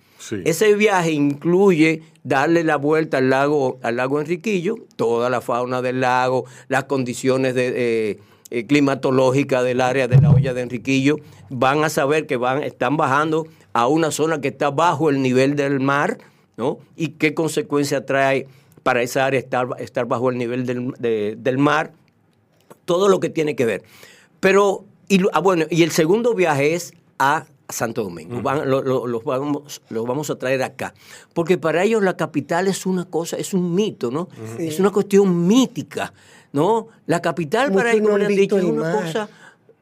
[0.44, 6.00] Ese viaje incluye darle la vuelta al lago, al lago Enriquillo, toda la fauna del
[6.00, 8.18] lago, las condiciones eh,
[8.50, 11.16] eh, climatológicas del área de la olla de Enriquillo.
[11.48, 15.56] Van a saber que van, están bajando a una zona que está bajo el nivel
[15.56, 16.18] del mar,
[16.56, 16.78] ¿no?
[16.96, 18.46] Y qué consecuencia trae
[18.82, 21.92] para esa área estar, estar bajo el nivel del, mar.
[22.84, 23.82] Todo lo que tiene que ver.
[24.40, 28.40] Pero, y, ah, bueno, y el segundo viaje es a Santo Domingo.
[28.64, 30.94] los, vamos, vamos, a traer acá.
[31.34, 34.28] Porque para ellos la capital es una cosa, es un mito, ¿no?
[34.58, 36.12] Es una cuestión mítica,
[36.52, 36.88] ¿no?
[37.06, 39.28] La capital para ellos, han dicho, es una cosa.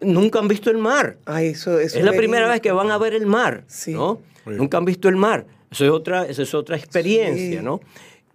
[0.01, 1.18] Nunca han visto el mar.
[1.41, 4.20] eso, es la primera vez que van a ver el mar, ¿no?
[4.47, 5.47] Nunca han visto el mar.
[5.70, 7.80] Eso es otra, esa es otra experiencia, ¿no?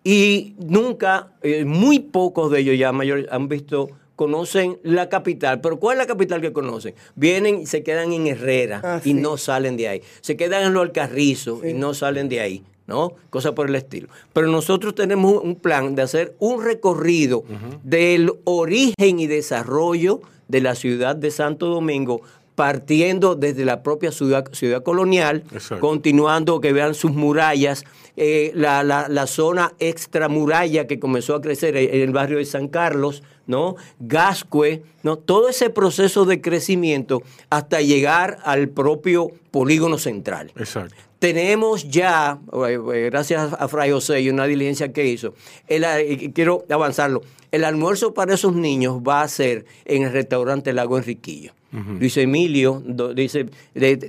[0.03, 5.80] Y nunca, eh, muy pocos de ellos ya mayores han visto conocen la capital, pero
[5.80, 6.93] ¿cuál es la capital que conocen?
[7.16, 10.01] Vienen y se quedan en Herrera ah, y no salen de ahí.
[10.22, 12.64] Se quedan en los Alcarrizos y no salen de ahí.
[12.86, 13.14] ¿no?
[13.30, 14.09] Cosa por el estilo.
[14.34, 17.43] Pero nosotros tenemos un plan de hacer un recorrido
[17.84, 22.22] del origen y desarrollo de la ciudad de Santo Domingo
[22.55, 25.43] partiendo desde la propia ciudad, ciudad colonial,
[25.79, 27.83] continuando que vean sus murallas,
[28.15, 33.23] eh, la, la, zona extramuralla que comenzó a crecer en el barrio de San Carlos,
[33.47, 33.75] ¿no?
[33.99, 35.17] Gascue, ¿no?
[35.17, 40.51] Todo ese proceso de crecimiento hasta llegar al propio polígono central.
[40.55, 40.95] Exacto.
[41.17, 42.37] Tenemos ya,
[42.67, 45.33] eh, eh, gracias a Fray José y una diligencia que hizo,
[46.33, 51.53] quiero avanzarlo, el almuerzo para esos niños va a ser en el restaurante Lago Enriquillo.
[51.99, 52.82] Luis Emilio
[53.15, 53.47] dice,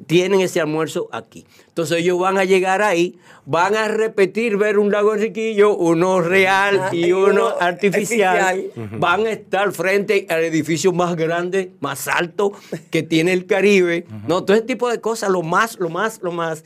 [0.06, 1.46] tienen ese almuerzo aquí.
[1.68, 6.80] Entonces ellos van a llegar ahí, van a repetir ver un lago Enriquillo, uno real
[6.80, 8.64] ah, y uno artificial.
[8.98, 12.52] Van a estar frente al edificio más grande, más alto
[12.90, 14.06] que tiene el Caribe.
[14.28, 16.64] No, todo ese tipo de cosas, lo más, lo más, lo más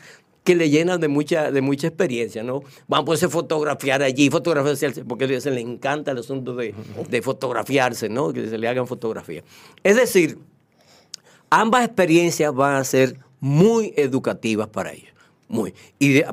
[0.48, 2.62] que le llenan de mucha, de mucha experiencia, ¿no?
[2.86, 6.74] Van a poderse fotografiar allí, fotografiarse, porque a se les encanta el asunto de,
[7.10, 8.32] de fotografiarse, ¿no?
[8.32, 9.44] Que se le hagan fotografías.
[9.84, 10.38] Es decir,
[11.50, 15.12] Ambas experiencias van a ser muy educativas para ellos.
[15.48, 15.74] Muy.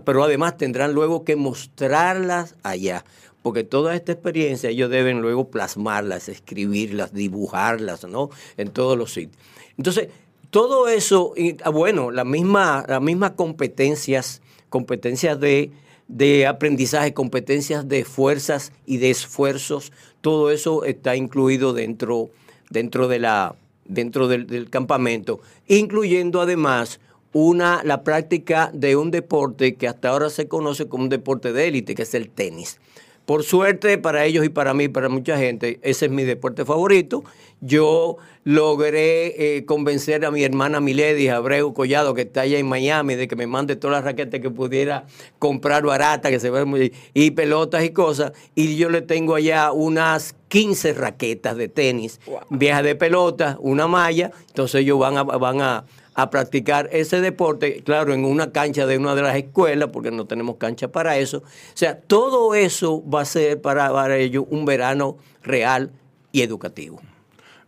[0.03, 3.05] Pero además tendrán luego que mostrarlas allá,
[3.41, 8.29] porque toda esta experiencia ellos deben luego plasmarlas, escribirlas, dibujarlas, ¿no?
[8.57, 9.41] En todos los sitios.
[9.77, 10.09] Entonces,
[10.49, 15.71] todo eso, y, ah, bueno, las mismas la misma competencias, competencias de,
[16.07, 22.29] de aprendizaje, competencias de fuerzas y de esfuerzos, todo eso está incluido dentro,
[22.69, 23.55] dentro de la
[23.85, 26.99] dentro del, campamento, incluyendo además
[27.31, 31.67] una, la práctica de un deporte que hasta ahora se conoce como un deporte de
[31.67, 32.79] élite, que es el tenis.
[33.25, 37.23] Por suerte para ellos y para mí, para mucha gente, ese es mi deporte favorito.
[37.59, 43.15] Yo logré eh, convencer a mi hermana Milady Abreu Collado, que está allá en Miami,
[43.15, 45.07] de que me mande todas las raquetas que pudiera
[45.39, 48.33] comprar barata, que se ve muy, y pelotas y cosas.
[48.53, 52.19] Y yo le tengo allá unas 15 raquetas de tenis,
[52.51, 54.31] viejas de pelota, una malla.
[54.49, 55.85] Entonces ellos van a, van a
[56.15, 60.25] a practicar ese deporte, claro, en una cancha de una de las escuelas, porque no
[60.25, 61.39] tenemos cancha para eso.
[61.39, 61.43] O
[61.75, 65.91] sea, todo eso va a ser para, para ellos un verano real
[66.31, 67.01] y educativo.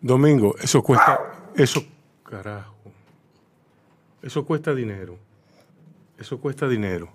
[0.02, 1.84] Domingo, eso cuesta, eso,
[2.24, 2.76] carajo,
[4.22, 5.18] eso cuesta dinero.
[6.18, 7.10] Eso cuesta dinero,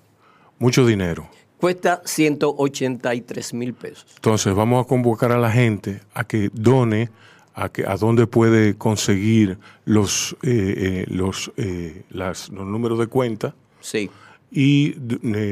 [0.59, 1.29] mucho dinero.
[1.59, 4.07] Cuesta 183 mil pesos.
[4.17, 7.11] Entonces vamos a convocar a la gente a que done
[7.55, 13.07] a, que, a dónde puede conseguir los, eh, eh, los, eh, las, los números de
[13.07, 13.55] cuenta.
[13.81, 14.11] Sí.
[14.51, 14.95] Y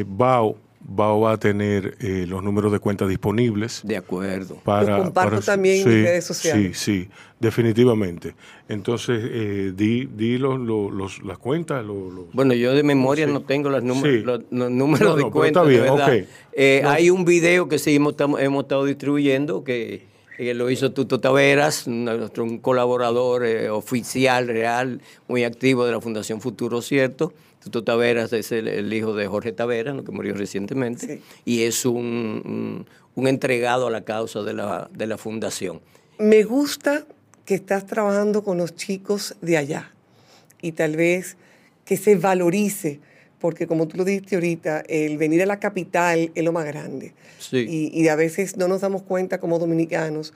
[0.06, 1.96] BAO, BAO va a tener
[2.28, 3.80] los números de cuenta disponibles.
[3.84, 4.56] De acuerdo.
[4.62, 6.78] Para, Los comparto también en redes sociales.
[6.78, 8.34] Sí, sí, definitivamente.
[8.68, 11.84] Entonces, di, di los, los, las cuentas.
[11.84, 15.62] Los, bueno, yo de memoria no tengo los, números, los, números de cuenta.
[16.84, 20.09] Hay un video que sí hemos, hemos estado distribuyendo que
[20.54, 26.40] lo hizo Tuto Taveras, nuestro un colaborador eh, oficial, real, muy activo de la Fundación
[26.40, 27.34] Futuro Cierto.
[27.62, 32.86] Tuto Taveras es el, hijo de Jorge Taveras, que murió recientemente, y es un,
[33.16, 35.82] entregado a la causa de la, de la fundación.
[36.18, 37.04] Me gusta
[37.44, 39.92] que estás trabajando con los chicos de allá
[40.62, 41.36] y tal vez
[41.84, 43.00] que se valorice,
[43.40, 47.14] porque como tú lo dijiste ahorita, el venir a la capital es lo más grande.
[47.50, 50.34] Y, y, a veces no nos damos cuenta como dominicanos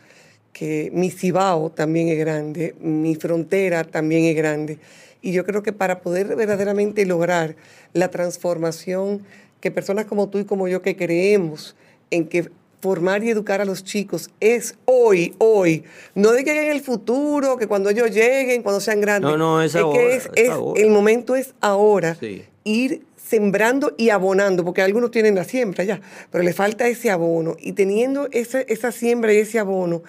[0.53, 4.79] que mi Cibao también es grande, mi frontera también es grande.
[5.21, 7.57] Y yo creo que para poder verdaderamente lograr
[7.93, 9.23] la transformación
[9.61, 11.77] que personas como tú y como yo que creemos
[12.11, 12.51] en que
[12.85, 15.85] formar y educar a los chicos es hoy, hoy.
[16.15, 19.31] No de que en el futuro, que cuando ellos lleguen, cuando sean grandes.
[19.31, 20.29] No, no, es, ahora, que es,
[20.77, 22.19] El momento es ahora.
[22.63, 27.57] Ir sembrando y abonando, porque algunos tienen la siembra ya, pero le falta ese abono.
[27.59, 30.03] Y teniendo esa, esa siembra y ese abono,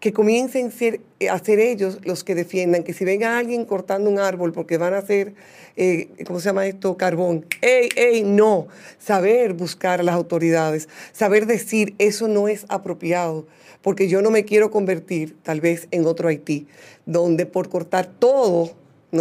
[0.00, 4.18] que comiencen ser, a ser ellos los que defiendan, que si venga alguien cortando un
[4.18, 5.34] árbol porque van a hacer,
[5.76, 6.96] eh, ¿cómo se llama esto?
[6.96, 7.46] Carbón.
[7.62, 8.68] ¡Ey, ey, no!
[8.98, 13.46] Saber buscar a las autoridades, saber decir, eso no es apropiado,
[13.82, 16.68] porque yo no me quiero convertir tal vez en otro Haití,
[17.04, 18.72] donde por cortar todo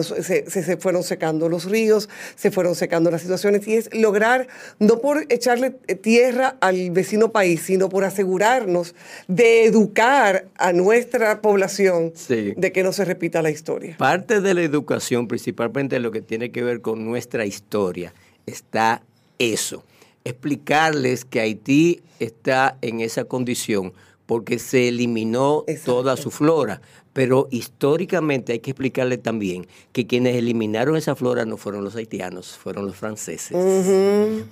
[0.04, 4.48] se, fueron secando los ríos, se fueron secando las situaciones y es lograr,
[4.80, 8.96] no por echarle tierra al vecino país, sino por asegurarnos
[9.28, 13.96] de educar a nuestra población de que no se repita la historia.
[13.98, 18.14] Parte de la educación, principalmente lo que tiene que ver con nuestra historia,
[18.46, 19.02] está
[19.40, 19.84] eso,
[20.24, 23.94] explicarles que Haití está en esa condición
[24.26, 26.82] porque se eliminó toda su flora.
[27.18, 32.60] Pero históricamente hay que explicarle también que quienes eliminaron esa flora no fueron los haitianos,
[32.60, 33.58] fueron los franceses.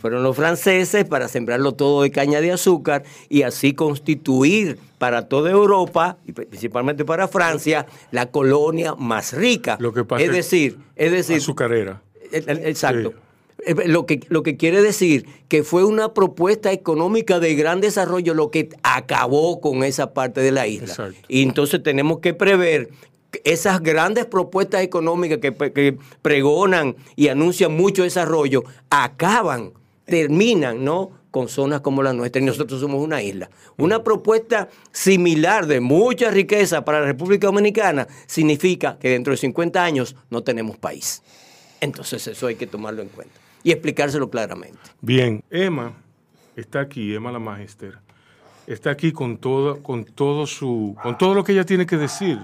[0.02, 5.52] Fueron los franceses para sembrarlo todo de caña de azúcar y así constituir para toda
[5.52, 9.78] Europa y principalmente para Francia la colonia más rica.
[9.80, 12.02] Lo que pasa es decir, es decir, azucarera.
[12.32, 13.14] Exacto.
[13.86, 18.52] Lo que, lo que quiere decir que fue una propuesta económica de gran desarrollo lo
[18.52, 21.14] que acabó con esa parte de la isla.
[21.28, 22.90] Y entonces tenemos que prever
[23.44, 29.72] esas grandes propuestas económicas que, pregonan y anuncian mucho desarrollo, acaban,
[30.06, 31.12] terminan, ¿no?
[31.32, 33.50] con zonas como la nuestra y nosotros somos una isla.
[33.76, 39.84] Una propuesta similar de mucha riqueza para la República Dominicana significa que dentro de 50
[39.84, 41.22] años no tenemos país.
[41.82, 44.78] Entonces eso hay que tomarlo en cuenta y explicárselo claramente.
[45.02, 45.94] Bien, Emma
[46.56, 47.98] está aquí, Emma la Magister,
[48.68, 52.38] está aquí con todo, con todo su, con todo lo que ella tiene que decir.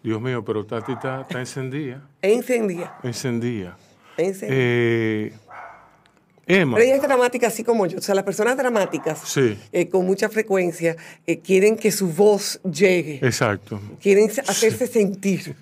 [0.00, 2.08] Dios mío, pero Tati está, está encendida.
[2.22, 3.00] Encendida.
[3.02, 3.76] Encendida.
[4.16, 4.56] Encendida.
[4.56, 5.32] Eh,
[6.48, 7.98] pero ella es dramática así como yo.
[7.98, 9.22] O sea, las personas dramáticas
[9.72, 10.96] eh, con mucha frecuencia
[11.26, 13.20] eh, quieren que su voz llegue.
[13.22, 13.78] Exacto.
[14.00, 15.54] Quieren hacerse sentir.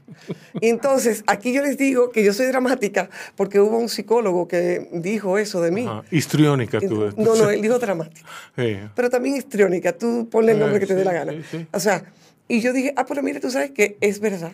[0.61, 4.89] Y entonces, aquí yo les digo que yo soy dramática porque hubo un psicólogo que
[4.93, 5.89] dijo eso de mí.
[6.11, 7.13] Histriónica tú.
[7.17, 8.29] No, no, él dijo dramática.
[8.55, 9.93] Pero también histriónica.
[9.93, 11.35] Tú ponle el nombre que te dé la gana.
[11.73, 12.05] O sea,
[12.49, 14.53] y yo dije, ah, pero mire, tú sabes que es verdad.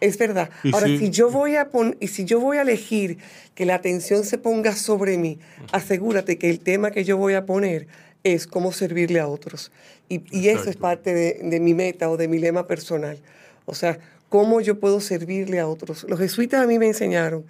[0.00, 0.50] Es verdad.
[0.72, 1.68] Ahora, si, yo voy a
[2.00, 3.18] y si yo voy a elegir
[3.54, 5.38] que la atención se ponga sobre mí,
[5.72, 7.88] asegúrate que el tema que yo voy a poner
[8.24, 9.72] es cómo servirle a otros.
[10.08, 13.18] Y, y eso es parte de, de, mi meta o de mi lema personal.
[13.66, 16.04] O sea, cómo yo puedo servirle a otros.
[16.08, 17.44] Los jesuitas a mí me enseñaron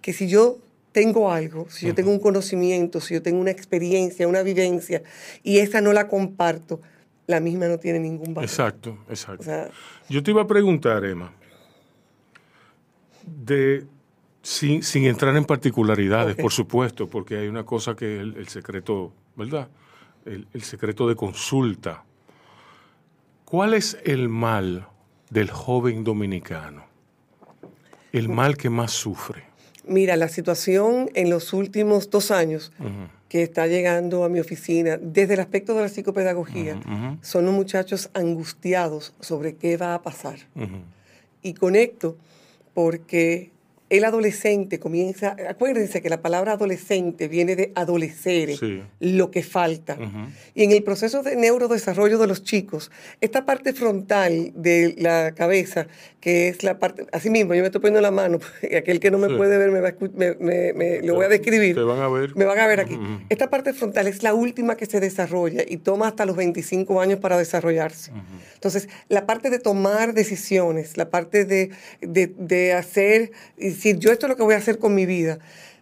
[0.00, 0.58] que si yo
[0.92, 5.02] tengo algo, si yo tengo un conocimiento, si yo tengo una experiencia, una vivencia,
[5.42, 6.80] y esa no la comparto,
[7.26, 8.48] la misma no tiene ningún valor.
[8.48, 9.44] Exacto, exacto.
[10.08, 11.32] yo te iba a preguntar, Emma,
[13.44, 13.86] de,
[14.42, 19.12] sin, sin entrar en particularidades, por supuesto, porque hay una cosa que es el, secreto,
[19.36, 19.68] ¿verdad?
[20.24, 22.04] El, el, secreto de consulta.
[23.44, 24.88] ¿Cuál es el mal
[25.30, 26.84] del joven dominicano?
[28.12, 29.48] El mal que más sufre.
[29.88, 32.72] Mira, la situación en los últimos dos años
[33.28, 36.78] que está llegando a mi oficina, desde el aspecto de la psicopedagogía,
[37.22, 40.38] son los muchachos angustiados sobre qué va a pasar.
[41.42, 42.16] Y conecto
[42.78, 43.50] porque
[43.90, 48.50] el adolescente comienza, acuérdense que la palabra adolescente viene de adolecer,
[49.00, 49.96] lo que falta.
[50.54, 55.86] Y en el proceso de neurodesarrollo de los chicos, esta parte frontal de la cabeza,
[56.20, 58.38] que es la parte, así mismo, yo me estoy poniendo la mano,
[58.76, 59.94] aquel que no me puede ver me, va
[60.40, 61.74] me, me, lo voy a describir.
[61.74, 62.36] Te van a ver.
[62.36, 62.98] Me van a ver aquí.
[63.28, 67.20] Esta parte frontal es la última que se desarrolla y toma hasta los 25 años
[67.20, 68.12] para desarrollarse.
[68.54, 71.70] Entonces, la parte de tomar decisiones, la parte de,
[72.00, 73.32] de, de hacer
[73.78, 75.38] decir, yo esto es lo que voy a hacer con mi vida,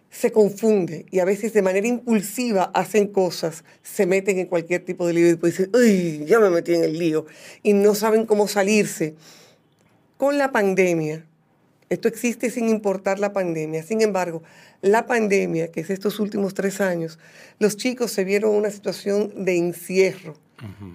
[0.09, 5.05] se confunde y a veces de manera impulsiva hacen cosas, se meten en cualquier tipo
[5.05, 7.25] de lío y después dicen, uy, ya me metí en el lío
[7.61, 9.15] y no saben cómo salirse.
[10.17, 11.25] Con la pandemia,
[11.89, 14.43] esto existe sin importar la pandemia, sin embargo,
[14.81, 17.19] la pandemia, que es estos últimos tres años,
[17.59, 20.35] los chicos se vieron en una situación de encierro,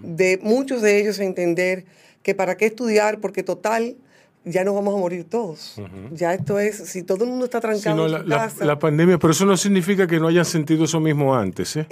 [0.02, 1.84] de muchos de ellos entender
[2.22, 3.96] que para qué estudiar, porque total,
[4.44, 5.76] ya nos vamos a morir todos.
[6.12, 8.64] Ya esto es, si todo el mundo está trancado en la, casa.
[8.64, 11.76] La, pandemia, pero eso no significa que no hayan sentido eso mismo antes.
[11.76, 11.86] ¿eh?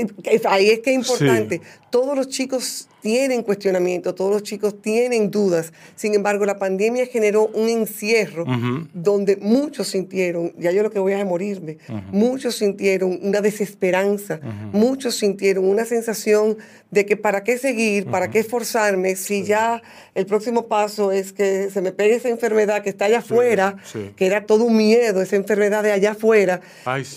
[0.49, 1.61] Ahí es que es importante.
[1.91, 5.73] Todos los chicos tienen cuestionamiento, todos los chicos tienen dudas.
[5.97, 8.45] Sin embargo, la pandemia generó un encierro
[8.93, 11.79] donde muchos sintieron, ya yo lo que voy a morirme,
[12.11, 14.41] muchos sintieron una desesperanza,
[14.73, 16.59] muchos sintieron una sensación
[16.91, 19.83] de que para qué seguir, para qué esforzarme, si ya
[20.15, 23.77] el próximo paso es que se me pegue esa enfermedad que está allá afuera,
[24.17, 26.61] que era todo un miedo, esa enfermedad de allá afuera.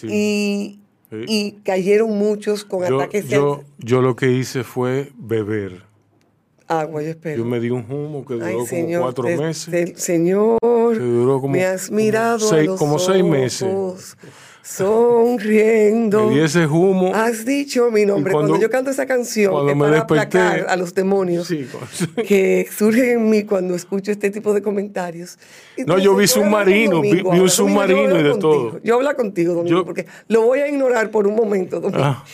[0.09, 0.79] y,
[1.27, 3.27] y cayeron muchos con ataques.
[3.27, 5.83] Yo, yo lo que hice fue beber.
[6.67, 7.37] Agua, yo espero.
[7.37, 9.99] Yo me di un humo que duró como cuatro meses.
[10.01, 10.59] señor,
[11.49, 14.17] me has mirado como seis meses
[14.63, 16.31] sonriendo.
[16.31, 17.13] Y ese humo.
[17.13, 18.31] Has dicho mi nombre.
[18.31, 21.49] Cuando, yo canto esa canción es para aplacar a los demonios
[22.27, 25.37] que surgen en mí cuando escucho este tipo de comentarios.
[25.85, 28.79] no, yo vi submarino, vi, un submarino y de todo.
[28.83, 31.93] Yo hablo contigo, Domingo, porque lo voy a ignorar por un momento, Domingo.
[32.03, 32.25] Ah.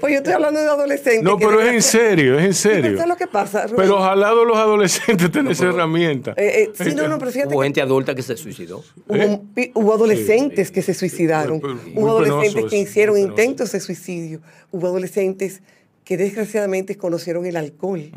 [0.00, 1.22] Pues yo estoy hablando de adolescentes.
[1.24, 3.00] No, pero es en serio, es en serio.
[3.00, 3.66] es lo que pasa.
[3.74, 6.32] Pero ojalá los adolescentes tengan esa herramienta.
[6.36, 8.84] Eh, eh, sí, no, no, pero Hubo gente adulta que se suicidó.
[9.08, 11.43] Hubo, adolescentes que se suicidaron.
[11.52, 14.40] Hubo adolescentes que hicieron intentos de suicidio.
[14.70, 15.62] Hubo adolescentes
[16.04, 18.10] que desgraciadamente conocieron el alcohol.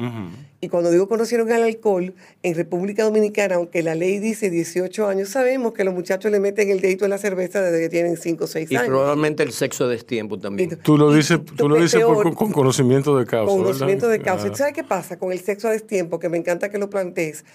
[0.60, 2.14] Y cuando digo conocieron el alcohol,
[2.44, 6.70] en República Dominicana, aunque la ley dice 18 años, sabemos que los muchachos le meten
[6.70, 8.84] el dedito en la cerveza desde que tienen 5 o 6 años.
[8.84, 10.78] Y probablemente el sexo de destiempo también.
[10.84, 13.54] tú lo dices, tú lo dices con conocimiento de causa.
[13.54, 14.54] Con conocimiento de causa.
[14.54, 16.20] ¿Sabes qué pasa con el sexo a destiempo?
[16.20, 17.46] Que me encanta que lo plantees.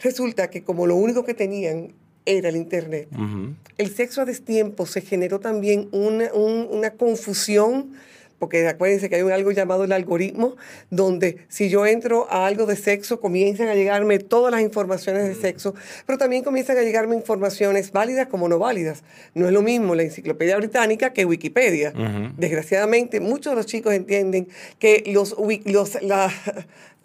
[0.00, 1.94] Resulta que como lo único que tenían
[2.26, 3.08] era el Internet.
[3.78, 7.94] El sexo a destiempo se generó también una, una confusión
[8.38, 10.56] porque acuérdense que hay algo llamado el algoritmo,
[10.90, 15.34] donde si yo entro a algo de sexo, comienzan a llegarme todas las informaciones de
[15.34, 15.74] sexo,
[16.06, 19.04] pero también comienzan a llegarme informaciones válidas como no válidas.
[19.34, 21.92] No es lo mismo la enciclopedia británica que Wikipedia.
[22.36, 24.48] Desgraciadamente, muchos de los chicos entienden
[24.78, 25.98] que los, los,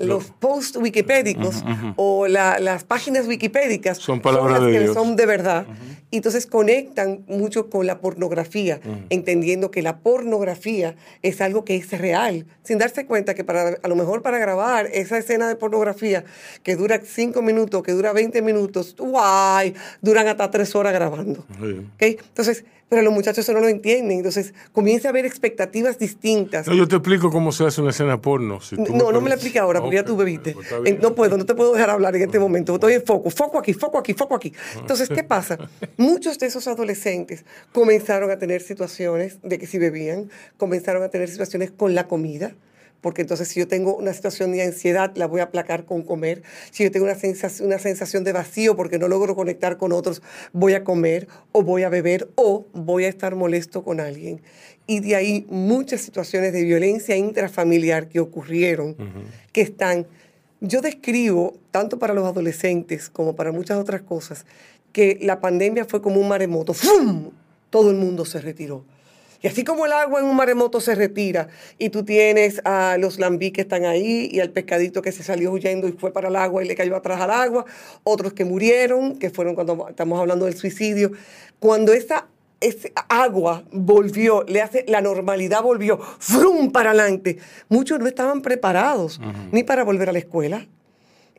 [0.03, 1.63] los posts wikipédicos
[1.95, 5.65] o las páginas wikipédicas son, palabras las que son de verdad.
[6.13, 11.89] Y entonces conectan mucho con la pornografía, entendiendo que la pornografía es algo que es
[11.91, 16.25] real, sin darse cuenta que para, a lo mejor para grabar esa escena de pornografía
[16.63, 19.73] que dura 5 minutos, que dura 20 minutos, ¡guay!
[20.01, 21.45] duran hasta 3 horas grabando.
[21.97, 24.17] Entonces, pero los muchachos eso no lo entienden.
[24.17, 26.67] Entonces comienza a haber expectativas distintas.
[26.67, 28.59] No, yo te explico cómo se hace una escena porno.
[28.93, 30.53] no, no me la explique ahora, porque ya tú bebiste.
[30.53, 32.75] Pues no puedo, no te puedo dejar hablar en este momento.
[32.75, 34.51] Estoy en foco, foco aquí, foco aquí, foco aquí.
[34.75, 35.57] Entonces, ¿qué pasa?
[35.95, 41.29] Muchos de esos adolescentes comenzaron a tener situaciones de que si bebían, comenzaron a tener
[41.29, 42.55] situaciones con la comida
[43.01, 46.43] porque entonces si yo tengo una situación de ansiedad, la voy a aplacar con comer.
[46.69, 50.21] Si yo tengo una sensación, una sensación de vacío porque no logro conectar con otros,
[50.53, 54.41] voy a comer o voy a beber o voy a estar molesto con alguien.
[54.85, 58.95] Y de ahí muchas situaciones de violencia intrafamiliar que ocurrieron,
[59.51, 60.07] que están...
[60.63, 64.45] Yo describo, tanto para los adolescentes como para muchas otras cosas,
[64.93, 66.75] que la pandemia fue como un maremoto.
[66.75, 67.31] ¡Fum!
[67.71, 68.85] Todo el mundo se retiró
[69.41, 71.47] y así como el agua en un maremoto se retira
[71.79, 75.51] y tú tienes a los lambí que están ahí y al pescadito que se salió
[75.51, 77.65] huyendo y fue para el agua y le cayó atrás al agua,
[78.03, 81.11] otros que murieron, que fueron cuando estamos hablando del suicidio,
[81.59, 82.27] cuando esa
[83.09, 87.37] agua volvió, le hace, la normalidad volvió, frum para adelante.
[87.69, 89.19] Muchos no estaban preparados
[89.51, 90.67] ni para volver a la escuela,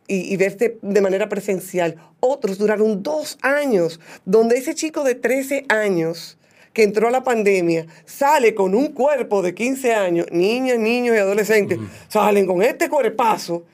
[0.09, 1.97] y, y, verse de manera presencial.
[2.19, 6.39] Otros duraron dos años, donde ese chico de 13 años
[6.73, 11.19] que entró a la pandemia sale con un cuerpo de 15 años, niñas, niños y
[11.19, 13.65] adolescentes, salen con este cuerpazo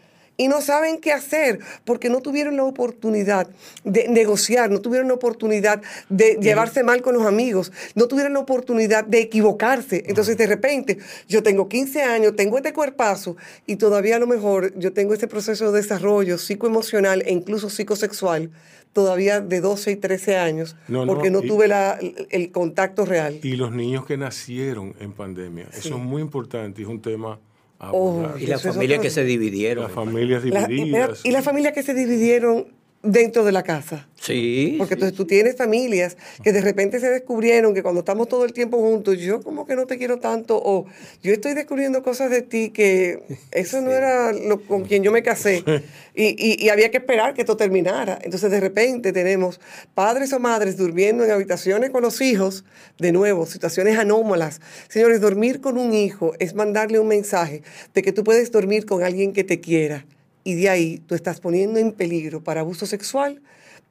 [0.40, 3.48] y no saben qué hacer porque no tuvieron la oportunidad
[3.84, 8.38] de negociar, no tuvieron la oportunidad de llevarse mal con los amigos, no tuvieron la
[8.38, 10.04] oportunidad de equivocarse.
[10.06, 13.36] Entonces, de repente, yo tengo 15 años, tengo este cuerpazo
[13.66, 18.50] y todavía a lo mejor yo tengo este proceso de desarrollo psicoemocional e incluso psicosexual
[18.92, 20.76] todavía de 12 y 13 años,
[21.06, 21.98] porque no, tuve la,
[22.30, 23.38] el contacto real.
[23.42, 27.38] Y los niños que nacieron en pandemia, eso es muy importante, es un tema...
[27.80, 29.84] Oh, y las familias que se dividieron.
[29.84, 31.24] Las familias divididas.
[31.24, 32.66] y las familias que se dividieron
[33.02, 34.08] dentro de la casa.
[34.20, 34.74] Sí.
[34.78, 38.52] Porque entonces tú tienes familias que de repente se descubrieron que cuando estamos todo el
[38.52, 40.86] tiempo juntos, yo como que no te quiero tanto, o
[41.22, 43.22] yo estoy descubriendo cosas de ti que
[43.52, 45.64] eso no era lo, con quien yo me casé.
[46.20, 48.18] Y, y, había que esperar que esto terminara.
[48.20, 49.60] Entonces de repente tenemos
[49.94, 52.64] padres o madres durmiendo en habitaciones con los hijos,
[52.98, 54.60] de nuevo, situaciones anómalas.
[54.88, 57.62] Señores, dormir con un hijo es mandarle un mensaje
[57.94, 60.06] de que tú puedes dormir con alguien que te quiera
[60.48, 63.42] y de ahí tú estás poniendo en peligro para abuso sexual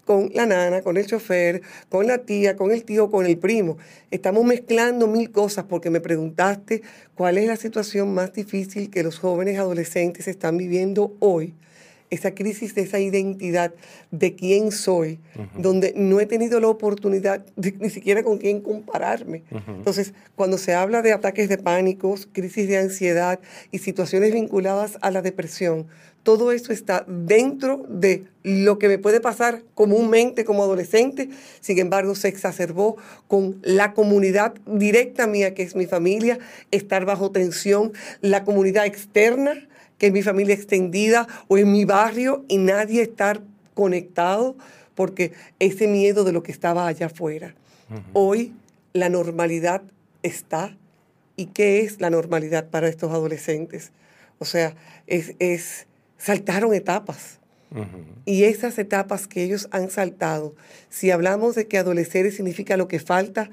[0.05, 3.77] con la nana, con el chofer, con la tía, con el tío, con el primo.
[4.09, 6.81] Estamos mezclando mil cosas porque me preguntaste
[7.13, 11.53] cuál es la situación más difícil que los jóvenes adolescentes están viviendo hoy
[12.09, 13.73] esa crisis de esa identidad
[14.11, 15.19] de quién soy,
[15.57, 19.43] donde no he tenido la oportunidad ni siquiera con quién compararme.
[19.67, 23.39] Entonces, cuando se habla de ataques de pánicos, crisis de ansiedad
[23.71, 25.87] y situaciones vinculadas a la depresión,
[26.27, 31.29] todo eso está dentro de lo que me puede pasar comúnmente como adolescente,
[31.61, 32.97] sin embargo se exacerbó
[33.29, 36.37] con la comunidad directa mía, que es mi familia,
[36.69, 42.43] estar bajo tensión, la comunidad externa, que es mi familia extendida o en mi barrio
[42.49, 43.41] y nadie estar
[43.73, 44.57] conectado
[44.95, 47.55] porque ese miedo de lo que estaba allá afuera.
[48.11, 48.53] Hoy
[48.91, 49.81] la normalidad
[50.23, 50.75] está.
[51.37, 53.93] ¿Y qué es la normalidad para estos adolescentes?
[54.39, 54.75] O sea,
[55.07, 55.87] es,
[56.17, 57.39] saltaron etapas.
[58.25, 60.55] Y esas etapas que ellos han saltado,
[60.89, 63.49] si hablamos de que adolescentes significa lo que falta,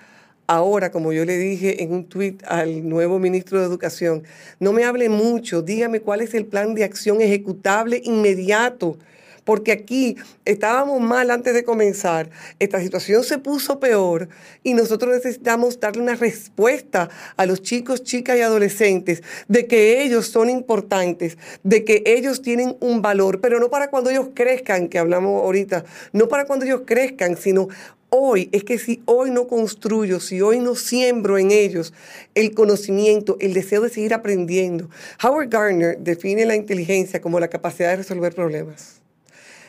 [0.47, 4.23] ahora, como yo le dije en un tuit al nuevo ministro de Educación,
[4.61, 8.99] no me hable mucho, dígame cuál es el plan de acción ejecutable inmediato.
[9.45, 14.29] Porque aquí estábamos mal antes de comenzar, esta situación se puso peor
[14.63, 20.29] y nosotros necesitamos darle una respuesta a los chicos, chicas y adolescentes de que ellos
[20.29, 24.99] son importantes, de que ellos tienen un valor, pero no para cuando ellos crezcan, que
[24.99, 27.69] hablamos ahorita, no para cuando ellos crezcan, sino
[28.17, 31.93] hoy, es que si hoy no construyo, si hoy no siembro en ellos
[32.35, 34.89] el conocimiento, el deseo de seguir aprendiendo.
[35.23, 39.04] Howard Gardner define la inteligencia como la capacidad de resolver problemas.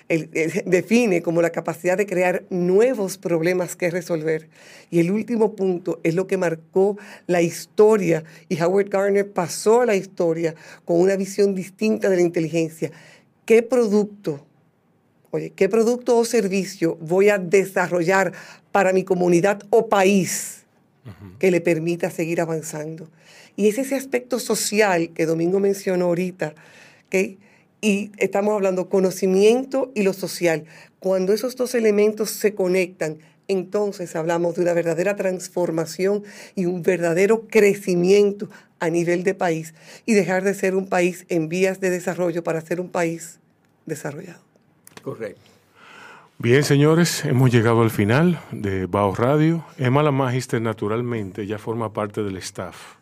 [0.08, 4.50] Define como la capacidad de crear nuevos problemas que resolver.
[4.92, 6.98] Y el último punto es lo que marcó
[7.28, 12.22] la historia y Howard Gardner pasó a la historia con una visión distinta de la
[12.22, 12.92] inteligencia.
[13.46, 14.46] ¿Qué producto
[15.36, 18.32] Oye, ¿qué producto o servicio voy a desarrollar
[18.72, 20.64] para mi comunidad o país
[21.40, 23.10] que le permita seguir avanzando?
[23.58, 26.56] Y es ese aspecto social que Domingo mencionó ahorita,
[27.08, 27.38] ¿okay?
[27.86, 30.66] Y estamos hablando conocimiento y lo social.
[30.98, 36.24] Cuando esos dos elementos se conectan, entonces hablamos de una verdadera transformación
[36.56, 39.76] y un verdadero crecimiento a nivel de país
[40.08, 43.38] y dejar de ser un país en vías de desarrollo para ser un país
[43.86, 44.42] desarrollado.
[45.04, 45.42] Correcto.
[46.40, 49.64] Bien, señores, hemos llegado al final de Bao Radio.
[49.78, 52.96] Emma La Magister, naturalmente, ya forma parte del staff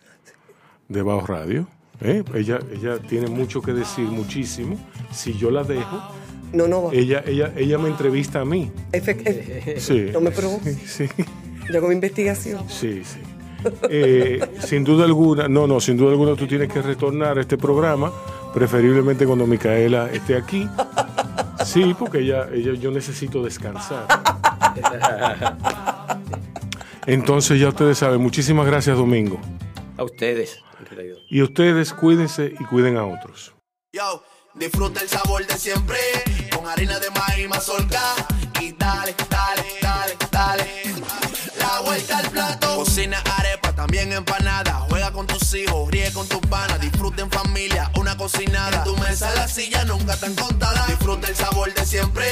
[0.90, 1.70] de Bao Radio.
[2.04, 2.24] ¿Eh?
[2.34, 4.78] Ella, ella tiene mucho que decir, muchísimo.
[5.12, 6.02] Si yo la dejo,
[6.54, 6.94] no, no va.
[6.94, 8.72] Ella, ella, ella me entrevista a mí.
[9.78, 10.10] sí.
[10.14, 10.70] No me provoca.
[10.86, 11.08] Sí.
[11.72, 12.70] Yo hago mi investigación.
[12.70, 13.20] Sí, sí.
[13.90, 17.58] Eh, sin duda alguna, no, no, sin duda alguna tú tienes que retornar a este
[17.58, 18.12] programa,
[18.54, 20.68] preferiblemente cuando Micaela esté aquí.
[21.64, 24.06] Sí, porque ella, ella, yo necesito descansar.
[27.06, 29.40] Entonces ya ustedes saben, muchísimas gracias Domingo.
[29.98, 30.60] A ustedes.
[31.30, 33.54] Y ustedes cuídense y cuiden a otros.
[33.92, 34.24] Yo,
[34.56, 35.98] disfruta el sabor de siempre,
[36.56, 38.02] con harina de maíz mazorca
[38.60, 40.84] y dale, dale, dale, dale.
[41.58, 46.42] La vuelta al plato, cocina arepa, también empanada, juega con tus hijos, ríe con tus
[46.42, 48.78] panas, disfruta en familia, una cocinada.
[48.78, 50.86] En tu mesa la silla nunca tan contada.
[50.88, 52.26] Disfruta el sabor de siempre,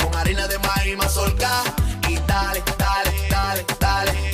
[0.00, 1.62] con harina de maíz mazorca
[2.08, 4.33] y dale, dale, dale, dale.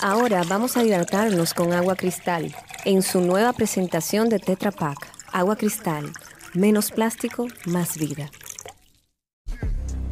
[0.00, 4.96] Ahora vamos a hidratarnos con agua cristal en su nueva presentación de Tetra Pak.
[5.32, 6.12] Agua cristal,
[6.54, 8.30] menos plástico, más vida.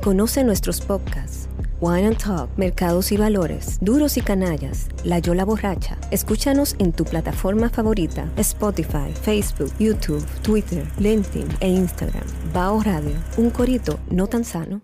[0.03, 1.49] Conoce nuestros podcasts.
[1.81, 5.99] Wine and Talk, Mercados y Valores, Duros y Canallas, La Yola Borracha.
[6.11, 12.25] Escúchanos en tu plataforma favorita, Spotify, Facebook, YouTube, Twitter, LinkedIn e Instagram.
[12.53, 14.81] Bao Radio, un corito no tan sano.